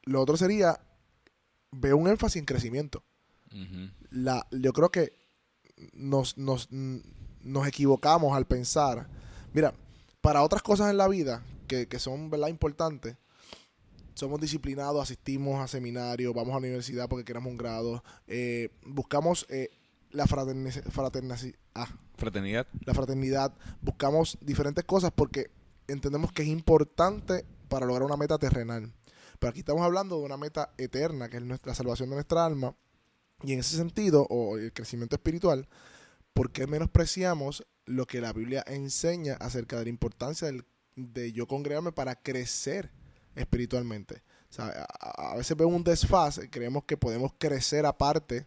lo 0.02 0.20
otro 0.20 0.36
sería, 0.36 0.78
veo 1.72 1.96
un 1.96 2.06
énfasis 2.08 2.40
en 2.40 2.44
crecimiento. 2.44 3.02
la, 4.10 4.46
yo 4.50 4.72
creo 4.74 4.90
que 4.90 5.25
nos, 5.92 6.36
nos, 6.38 6.68
nos 6.70 7.66
equivocamos 7.66 8.36
al 8.36 8.46
pensar, 8.46 9.08
mira, 9.52 9.74
para 10.20 10.42
otras 10.42 10.62
cosas 10.62 10.90
en 10.90 10.96
la 10.96 11.08
vida 11.08 11.42
que, 11.66 11.98
son 11.98 12.30
¿verdad? 12.30 12.48
importantes, 12.48 13.16
somos 14.14 14.40
disciplinados, 14.40 15.02
asistimos 15.02 15.60
a 15.60 15.68
seminarios, 15.68 16.34
vamos 16.34 16.50
a 16.50 16.54
la 16.54 16.58
universidad 16.66 17.08
porque 17.08 17.24
queremos 17.24 17.50
un 17.50 17.58
grado, 17.58 18.02
eh, 18.26 18.70
buscamos 18.84 19.46
eh, 19.50 19.70
la 20.10 20.24
ah, 20.24 20.26
fraternidad. 22.16 22.66
La 22.84 22.94
fraternidad, 22.94 23.52
buscamos 23.82 24.38
diferentes 24.40 24.84
cosas 24.84 25.12
porque 25.14 25.50
entendemos 25.88 26.32
que 26.32 26.42
es 26.42 26.48
importante 26.48 27.44
para 27.68 27.86
lograr 27.86 28.04
una 28.04 28.16
meta 28.16 28.38
terrenal. 28.38 28.92
Pero 29.38 29.50
aquí 29.50 29.60
estamos 29.60 29.82
hablando 29.82 30.18
de 30.18 30.24
una 30.24 30.36
meta 30.36 30.72
eterna, 30.78 31.28
que 31.28 31.36
es 31.36 31.42
nuestra, 31.42 31.72
la 31.72 31.74
salvación 31.74 32.08
de 32.08 32.16
nuestra 32.16 32.46
alma. 32.46 32.74
Y 33.42 33.52
en 33.52 33.60
ese 33.60 33.76
sentido, 33.76 34.26
o 34.30 34.56
el 34.56 34.72
crecimiento 34.72 35.16
espiritual, 35.16 35.68
¿por 36.32 36.52
qué 36.52 36.66
menospreciamos 36.66 37.66
lo 37.86 38.06
que 38.06 38.20
la 38.20 38.32
Biblia 38.32 38.64
enseña 38.66 39.34
acerca 39.34 39.78
de 39.78 39.84
la 39.84 39.90
importancia 39.90 40.50
de 40.96 41.32
yo 41.32 41.46
congregarme 41.46 41.92
para 41.92 42.16
crecer 42.16 42.90
espiritualmente. 43.34 44.22
a, 44.58 45.34
veces 45.36 45.56
vemos 45.56 45.74
un 45.74 45.84
desfase, 45.84 46.50
creemos 46.50 46.84
que 46.84 46.96
podemos 46.96 47.32
crecer 47.38 47.86
aparte. 47.86 48.46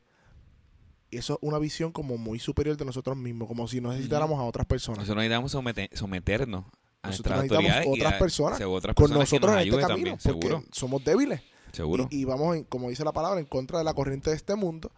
Y 1.12 1.18
eso 1.18 1.34
es 1.34 1.40
una 1.42 1.58
visión 1.58 1.92
como 1.92 2.18
muy 2.18 2.40
superior 2.40 2.78
de 2.78 2.86
nosotros 2.86 3.18
mismos, 3.18 3.48
como 3.48 3.68
si 3.68 3.82
necesitáramos 3.82 4.40
a 4.40 4.44
otras 4.44 4.68
personas. 4.68 5.00
Nosotros 5.00 5.24
necesitamos 5.24 5.52
someternos 5.94 6.66
a 7.02 7.08
nosotras 7.08 7.44
necesitamos 7.44 7.86
otras 7.88 8.14
personas, 8.16 8.60
con 8.94 9.12
nosotros 9.12 9.52
en 9.54 9.74
este 9.74 9.82
camino, 9.82 10.18
porque 10.22 10.64
somos 10.72 11.04
débiles. 11.04 11.42
Seguro. 11.72 12.08
Y, 12.10 12.26
vamos, 12.26 12.58
como 12.70 12.90
dice 12.90 13.04
la 13.04 13.14
palabra, 13.14 13.40
en 13.40 13.46
contra 13.46 13.80
de 13.80 13.84
la 13.84 13.94
corriente 13.94 14.30
de 14.30 14.36
este 14.36 14.56
mundo. 14.56 14.92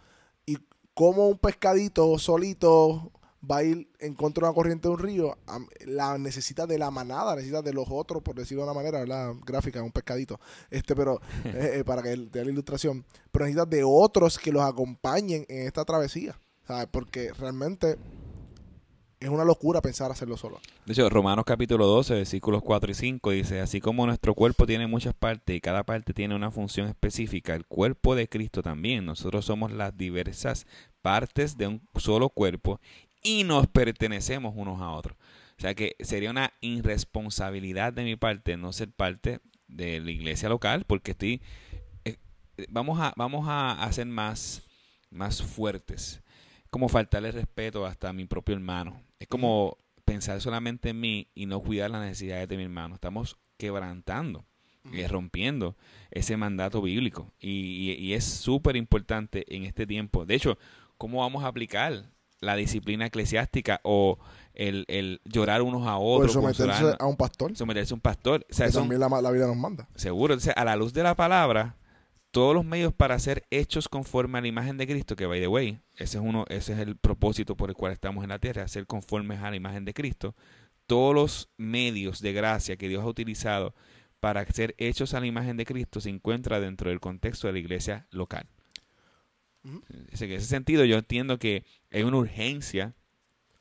Y 0.46 0.58
como 0.94 1.28
un 1.28 1.38
pescadito 1.38 2.18
solito 2.18 3.12
va 3.50 3.58
a 3.58 3.64
ir 3.64 3.90
en 4.00 4.14
contra 4.14 4.42
de 4.42 4.50
una 4.50 4.56
corriente 4.56 4.88
de 4.88 4.94
un 4.94 5.00
río, 5.00 5.38
la 5.86 6.18
necesita 6.18 6.68
de 6.68 6.78
la 6.78 6.92
manada, 6.92 7.36
necesita 7.36 7.62
de 7.62 7.74
los 7.74 7.88
otros, 7.90 8.22
por 8.22 8.36
decirlo 8.36 8.64
de 8.64 8.72
una 8.72 8.80
manera, 8.80 9.06
la 9.06 9.34
gráfica, 9.46 9.82
un 9.82 9.92
pescadito, 9.92 10.40
este, 10.70 10.96
pero 10.96 11.20
eh, 11.46 11.78
eh, 11.78 11.84
para 11.84 12.04
que 12.04 12.10
dé 12.10 12.46
la 12.46 12.52
ilustración, 12.52 13.06
pero 13.32 13.46
necesita 13.46 13.66
de 13.66 13.84
otros 13.84 14.38
que 14.38 14.52
los 14.52 14.64
acompañen 14.64 15.46
en 15.50 15.66
esta 15.66 15.84
travesía, 15.86 16.40
¿sabes? 16.68 16.88
Porque 16.92 17.34
realmente 17.34 17.98
es 19.22 19.30
una 19.30 19.46
locura 19.46 19.82
pensar 19.82 20.12
hacerlo 20.12 20.36
solo. 20.36 20.60
De 20.86 20.94
hecho, 20.94 21.08
Romanos 21.08 21.46
capítulo 21.46 21.86
12, 21.86 22.16
versículos 22.16 22.64
4 22.64 22.92
y 22.92 22.94
5 22.96 23.32
dice, 23.32 23.62
así 23.62 23.80
como 23.80 24.08
nuestro 24.08 24.34
cuerpo 24.34 24.66
tiene 24.66 24.88
muchas 24.88 25.14
partes 25.14 25.56
y 25.56 25.62
cada 25.62 25.84
parte 25.84 26.14
tiene 26.14 26.36
una 26.36 26.50
función 26.50 26.88
específica, 26.88 27.54
el 27.54 27.66
cuerpo 27.66 28.16
de 28.16 28.28
Cristo 28.28 28.64
también, 28.64 29.06
nosotros 29.06 29.46
somos 29.46 29.72
las 29.72 29.96
diversas 29.96 30.66
partes 31.04 31.56
de 31.56 31.68
un 31.68 31.88
solo 31.96 32.30
cuerpo 32.30 32.82
y 33.22 33.44
nos 33.44 33.68
pertenecemos 33.68 34.54
unos 34.58 34.82
a 34.82 34.90
otros. 34.90 35.16
O 35.58 35.62
sea 35.62 35.76
que 35.76 35.96
sería 36.00 36.32
una 36.32 36.52
irresponsabilidad 36.60 37.94
de 37.94 38.04
mi 38.04 38.16
parte 38.16 38.58
no 38.58 38.74
ser 38.74 38.92
parte 38.92 39.40
de 39.68 40.00
la 40.00 40.10
iglesia 40.10 40.50
local 40.50 40.84
porque 40.88 41.12
estoy 41.12 41.42
eh, 42.04 42.18
vamos 42.70 43.00
a 43.00 43.14
vamos 43.16 43.48
a 43.48 43.84
hacer 43.84 44.08
más 44.08 44.64
más 45.12 45.44
fuertes. 45.44 46.24
Como 46.72 46.90
faltarle 46.90 47.32
respeto 47.32 47.86
hasta 47.86 48.10
a 48.10 48.14
mi 48.14 48.26
propio 48.26 48.56
hermano. 48.56 49.11
Es 49.22 49.28
como 49.28 49.78
pensar 50.04 50.42
solamente 50.42 50.90
en 50.90 51.00
mí 51.00 51.28
y 51.36 51.46
no 51.46 51.62
cuidar 51.62 51.92
las 51.92 52.02
necesidades 52.02 52.48
de 52.50 52.58
mi 52.58 52.64
hermano. 52.64 52.96
Estamos 52.96 53.38
quebrantando, 53.58 54.44
y 54.92 55.06
rompiendo 55.06 55.76
ese 56.10 56.38
mandato 56.38 56.82
bíblico. 56.82 57.32
Y, 57.40 57.92
y 58.00 58.14
es 58.14 58.24
súper 58.24 58.76
importante 58.76 59.46
en 59.56 59.66
este 59.66 59.86
tiempo. 59.86 60.26
De 60.26 60.34
hecho, 60.34 60.58
¿cómo 60.98 61.20
vamos 61.20 61.44
a 61.44 61.48
aplicar 61.48 62.06
la 62.40 62.56
disciplina 62.56 63.06
eclesiástica 63.06 63.80
o 63.84 64.18
el, 64.56 64.86
el 64.88 65.22
llorar 65.26 65.62
unos 65.62 65.88
a 65.88 65.98
otros. 65.98 66.36
O 66.36 66.42
someterse 66.42 66.96
a 67.00 67.06
un 67.06 67.16
pastor. 67.16 67.56
Someterse 67.56 67.94
a 67.94 67.96
un 67.96 68.02
pastor. 68.02 68.46
O 68.50 68.54
sea, 68.54 68.70
también 68.72 69.00
la, 69.00 69.22
la, 69.22 69.32
vida 69.32 69.46
nos 69.46 69.56
manda. 69.56 69.88
Seguro. 69.96 70.34
Entonces, 70.34 70.54
a 70.58 70.66
la 70.66 70.76
luz 70.76 70.92
de 70.92 71.04
la 71.04 71.16
palabra, 71.16 71.76
todos 72.32 72.56
los 72.56 72.66
medios 72.66 72.94
para 72.94 73.20
ser 73.20 73.46
hechos 73.52 73.90
conforme 73.90 74.38
a 74.38 74.42
la 74.42 74.48
imagen 74.48 74.78
de 74.78 74.88
Cristo, 74.88 75.16
que 75.16 75.26
by 75.26 75.40
the 75.40 75.48
way, 75.48 75.80
ese 75.98 76.18
es 76.18 76.24
uno, 76.24 76.46
ese 76.48 76.74
es 76.74 76.80
el 76.80 76.96
propósito 76.96 77.56
por 77.56 77.70
el 77.70 77.76
cual 77.76 77.92
estamos 77.92 78.24
en 78.24 78.30
la 78.30 78.40
tierra, 78.40 78.68
ser 78.68 78.88
conformes 78.88 79.42
a 79.42 79.50
la 79.50 79.58
imagen 79.58 79.86
de 79.86 79.94
Cristo. 79.94 80.34
Todos 80.88 81.14
los 81.14 81.50
medios 81.58 82.22
de 82.22 82.34
gracia 82.34 82.78
que 82.78 82.88
Dios 82.88 83.04
ha 83.04 83.08
utilizado 83.08 83.76
para 84.22 84.46
ser 84.46 84.76
hechos 84.78 85.14
a 85.14 85.20
la 85.20 85.26
imagen 85.26 85.58
de 85.58 85.66
Cristo 85.66 86.00
se 86.00 86.10
encuentra 86.10 86.60
dentro 86.60 86.90
del 86.90 87.00
contexto 87.00 87.48
de 87.48 87.54
la 87.54 87.60
iglesia 87.60 88.08
local. 88.12 88.48
En 89.64 89.84
ese 90.12 90.42
sentido 90.42 90.86
yo 90.86 90.98
entiendo 90.98 91.38
que 91.38 91.66
hay 91.92 92.04
una 92.04 92.18
urgencia 92.18 92.94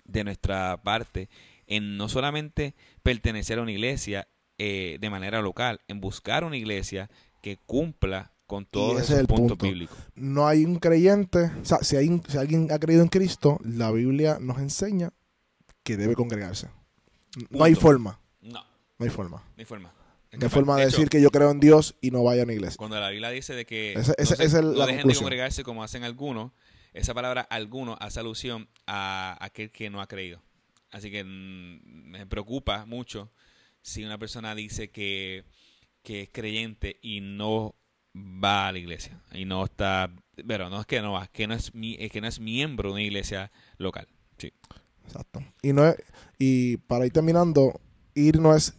de 0.04 0.24
nuestra 0.24 0.80
parte 0.82 1.28
en 1.66 1.96
no 1.96 2.08
solamente 2.08 2.74
pertenecer 3.02 3.58
a 3.58 3.62
una 3.62 3.72
iglesia 3.72 4.28
eh, 4.58 4.98
de 5.00 5.10
manera 5.10 5.40
local, 5.40 5.80
en 5.88 6.00
buscar 6.00 6.44
una 6.44 6.56
iglesia 6.56 7.10
que 7.42 7.56
cumpla 7.56 8.32
con 8.50 8.66
todos 8.66 8.94
ese 8.96 9.02
esos 9.04 9.14
es 9.14 9.20
el 9.20 9.26
puntos 9.26 9.48
punto. 9.56 9.66
bíblicos. 9.66 9.96
No 10.16 10.46
hay 10.46 10.64
un 10.64 10.76
creyente, 10.78 11.44
o 11.60 11.64
sea, 11.64 11.78
si, 11.78 11.96
hay, 11.96 12.20
si 12.28 12.36
alguien 12.36 12.70
ha 12.72 12.78
creído 12.78 13.02
en 13.02 13.08
Cristo, 13.08 13.58
la 13.64 13.90
Biblia 13.92 14.38
nos 14.40 14.58
enseña 14.58 15.12
que 15.84 15.96
debe 15.96 16.14
congregarse. 16.14 16.68
No 17.48 17.64
hay 17.64 17.74
forma, 17.74 18.20
No, 18.42 18.60
no 18.98 19.04
hay 19.04 19.10
forma. 19.10 19.38
no 19.38 19.54
hay 19.58 19.64
forma. 19.64 19.92
No 20.32 20.38
hay 20.44 20.48
forma 20.48 20.76
de, 20.76 20.82
hecho, 20.84 20.90
decir 20.96 21.08
que 21.08 21.20
yo 21.20 21.30
creo 21.30 21.50
en 21.50 21.58
Dios 21.60 21.96
y 22.00 22.10
no 22.10 22.22
vaya 22.22 22.42
a 22.42 22.44
una 22.44 22.52
iglesia. 22.52 22.76
Cuando 22.76 22.98
la 23.00 23.10
Biblia 23.10 23.30
dice 23.30 23.54
de 23.54 23.64
que 23.66 23.92
Esa- 23.94 24.14
esa- 24.18 24.34
no, 24.34 24.36
se- 24.36 24.44
esa 24.44 24.58
es 24.58 24.64
no 24.64 24.72
la 24.72 24.86
dejen 24.86 25.08
de 25.08 25.14
congregarse 25.14 25.64
como 25.64 25.82
hacen 25.82 26.04
algunos, 26.04 26.52
esa 26.92 27.14
palabra 27.14 27.40
alguno 27.42 27.96
hace 28.00 28.20
alusión 28.20 28.68
a 28.86 29.36
aquel 29.40 29.70
que 29.70 29.90
no 29.90 30.00
ha 30.00 30.06
creído. 30.08 30.42
Así 30.90 31.10
que 31.10 31.22
mm, 31.24 32.10
me 32.10 32.26
preocupa 32.26 32.84
mucho 32.86 33.30
si 33.82 34.04
una 34.04 34.18
persona 34.18 34.54
dice 34.54 34.90
que, 34.90 35.44
que 36.02 36.22
es 36.22 36.28
creyente 36.32 36.98
y 37.02 37.20
no 37.20 37.74
va 38.16 38.68
a 38.68 38.72
la 38.72 38.78
iglesia 38.78 39.20
y 39.32 39.44
no 39.44 39.64
está, 39.64 40.10
pero 40.46 40.68
no 40.70 40.80
es 40.80 40.86
que 40.86 41.00
no 41.00 41.12
va, 41.12 41.26
que 41.28 41.46
no 41.46 41.54
es, 41.54 41.74
mi- 41.74 41.96
es 42.00 42.10
que 42.10 42.20
no 42.20 42.26
es 42.26 42.40
miembro 42.40 42.88
de 42.90 42.92
una 42.94 43.02
iglesia 43.02 43.50
local. 43.78 44.08
Sí. 44.38 44.52
Exacto. 45.04 45.42
Y, 45.62 45.72
no 45.72 45.86
es- 45.86 45.96
y 46.38 46.76
para 46.78 47.06
ir 47.06 47.12
terminando, 47.12 47.80
ir 48.14 48.40
no 48.40 48.54
es 48.54 48.74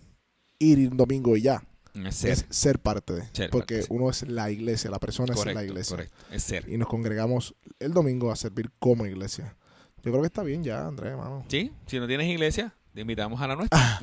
ir 0.60 0.90
un 0.90 0.98
domingo 0.98 1.36
y 1.38 1.42
ya, 1.42 1.64
Es 2.06 2.16
ser. 2.16 2.32
es 2.32 2.46
ser 2.50 2.80
parte 2.80 3.14
de. 3.14 3.24
Ser 3.34 3.50
porque 3.50 3.80
parte, 3.80 3.94
uno 3.94 4.10
es 4.10 4.24
la 4.30 4.50
iglesia, 4.52 4.90
la 4.92 5.00
persona 5.00 5.34
es 5.34 5.46
la 5.46 5.64
iglesia. 5.64 5.96
correcto. 5.96 6.16
Es 6.32 6.44
ser. 6.44 6.68
Y 6.70 6.78
nos 6.78 6.88
congregamos 6.88 7.56
el 7.80 7.94
domingo 7.94 8.32
a 8.32 8.36
servir 8.36 8.70
como 8.80 9.06
iglesia. 9.06 9.56
Yo 10.04 10.12
creo 10.12 10.22
que 10.22 10.28
está 10.28 10.44
bien 10.44 10.64
ya, 10.64 10.88
Andrés, 10.88 11.12
hermano. 11.12 11.46
Sí, 11.48 11.72
si 11.86 12.00
no 12.00 12.08
tienes 12.08 12.28
iglesia, 12.28 12.74
te 12.94 13.02
invitamos 13.02 13.40
a 13.42 13.48
la 13.48 13.56
nuestra. 13.56 13.80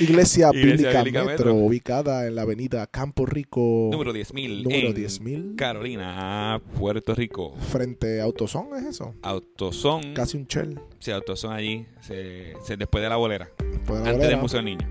Iglesia, 0.00 0.50
Iglesia 0.50 0.50
Bíblica 0.52 0.98
Bíblica 1.02 1.24
Metro, 1.24 1.46
Metro. 1.46 1.54
ubicada 1.54 2.26
en 2.26 2.34
la 2.36 2.42
avenida 2.42 2.86
Campo 2.86 3.26
Rico. 3.26 3.88
Número 3.90 4.12
10.000 4.12 4.62
Número 4.62 4.88
en 4.88 4.94
10.000. 4.94 5.56
Carolina, 5.56 6.60
Puerto 6.78 7.14
Rico. 7.14 7.54
Frente 7.70 8.20
a 8.20 8.24
Autosón, 8.24 8.68
¿es 8.76 8.84
eso? 8.84 9.14
Autosón. 9.22 10.14
Casi 10.14 10.36
un 10.36 10.44
shell. 10.46 10.78
Sí, 10.98 11.10
Autosón 11.10 11.52
allí, 11.52 11.86
se, 12.00 12.54
se- 12.64 12.76
después 12.76 13.02
de 13.02 13.08
la 13.08 13.16
bolera. 13.16 13.50
Después 13.58 14.00
de 14.00 14.04
la 14.04 14.10
antes 14.12 14.28
del 14.28 14.38
Museo 14.40 14.62
Niño. 14.62 14.86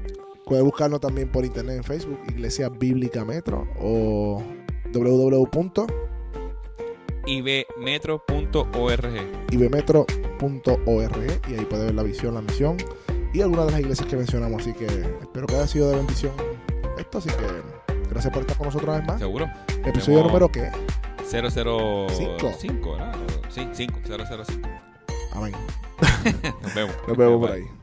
Puedes 0.46 0.64
buscarnos 0.66 1.00
también 1.00 1.32
por 1.32 1.46
internet 1.46 1.78
en 1.78 1.84
Facebook, 1.84 2.20
Iglesia 2.30 2.70
Bíblica 2.70 3.24
Metro 3.24 3.68
o 3.80 4.44
www.ibmetro.org 4.92 6.19
ibmetro.org. 7.30 9.14
y 11.48 11.54
ahí 11.54 11.66
puedes 11.66 11.86
ver 11.86 11.96
la 11.96 12.04
visión, 12.04 12.34
la 12.34 12.42
misión 12.42 12.78
y 13.34 13.42
algunas 13.42 13.68
de 13.68 13.72
las 13.72 13.82
iglesias 13.82 14.08
que 14.08 14.16
mencionamos. 14.16 14.62
Así 14.62 14.74
que 14.74 14.86
espero 14.86 15.48
que 15.48 15.56
haya 15.56 15.68
sido 15.68 15.90
de 15.90 15.98
bendición 15.98 16.34
esto. 16.98 17.18
Así 17.20 17.30
que 17.30 18.08
gracias 18.10 18.34
por 18.34 18.42
estar 18.42 18.58
con 18.58 18.68
nosotros 18.68 18.90
una 18.90 18.98
vez 19.00 19.08
más. 19.08 19.20
¿Seguro? 19.20 19.48
Episodio 19.86 20.24
número 20.24 20.50
qué? 20.52 20.72
005, 21.30 22.92
¿verdad? 22.94 23.16
Sí, 23.50 23.68
5, 23.72 24.00
005. 24.04 24.70
Amén. 25.34 25.54
Nos 26.62 26.74
vemos. 26.74 26.96
Nos 27.08 27.18
vemos 27.18 27.40
por 27.40 27.52
ahí. 27.52 27.79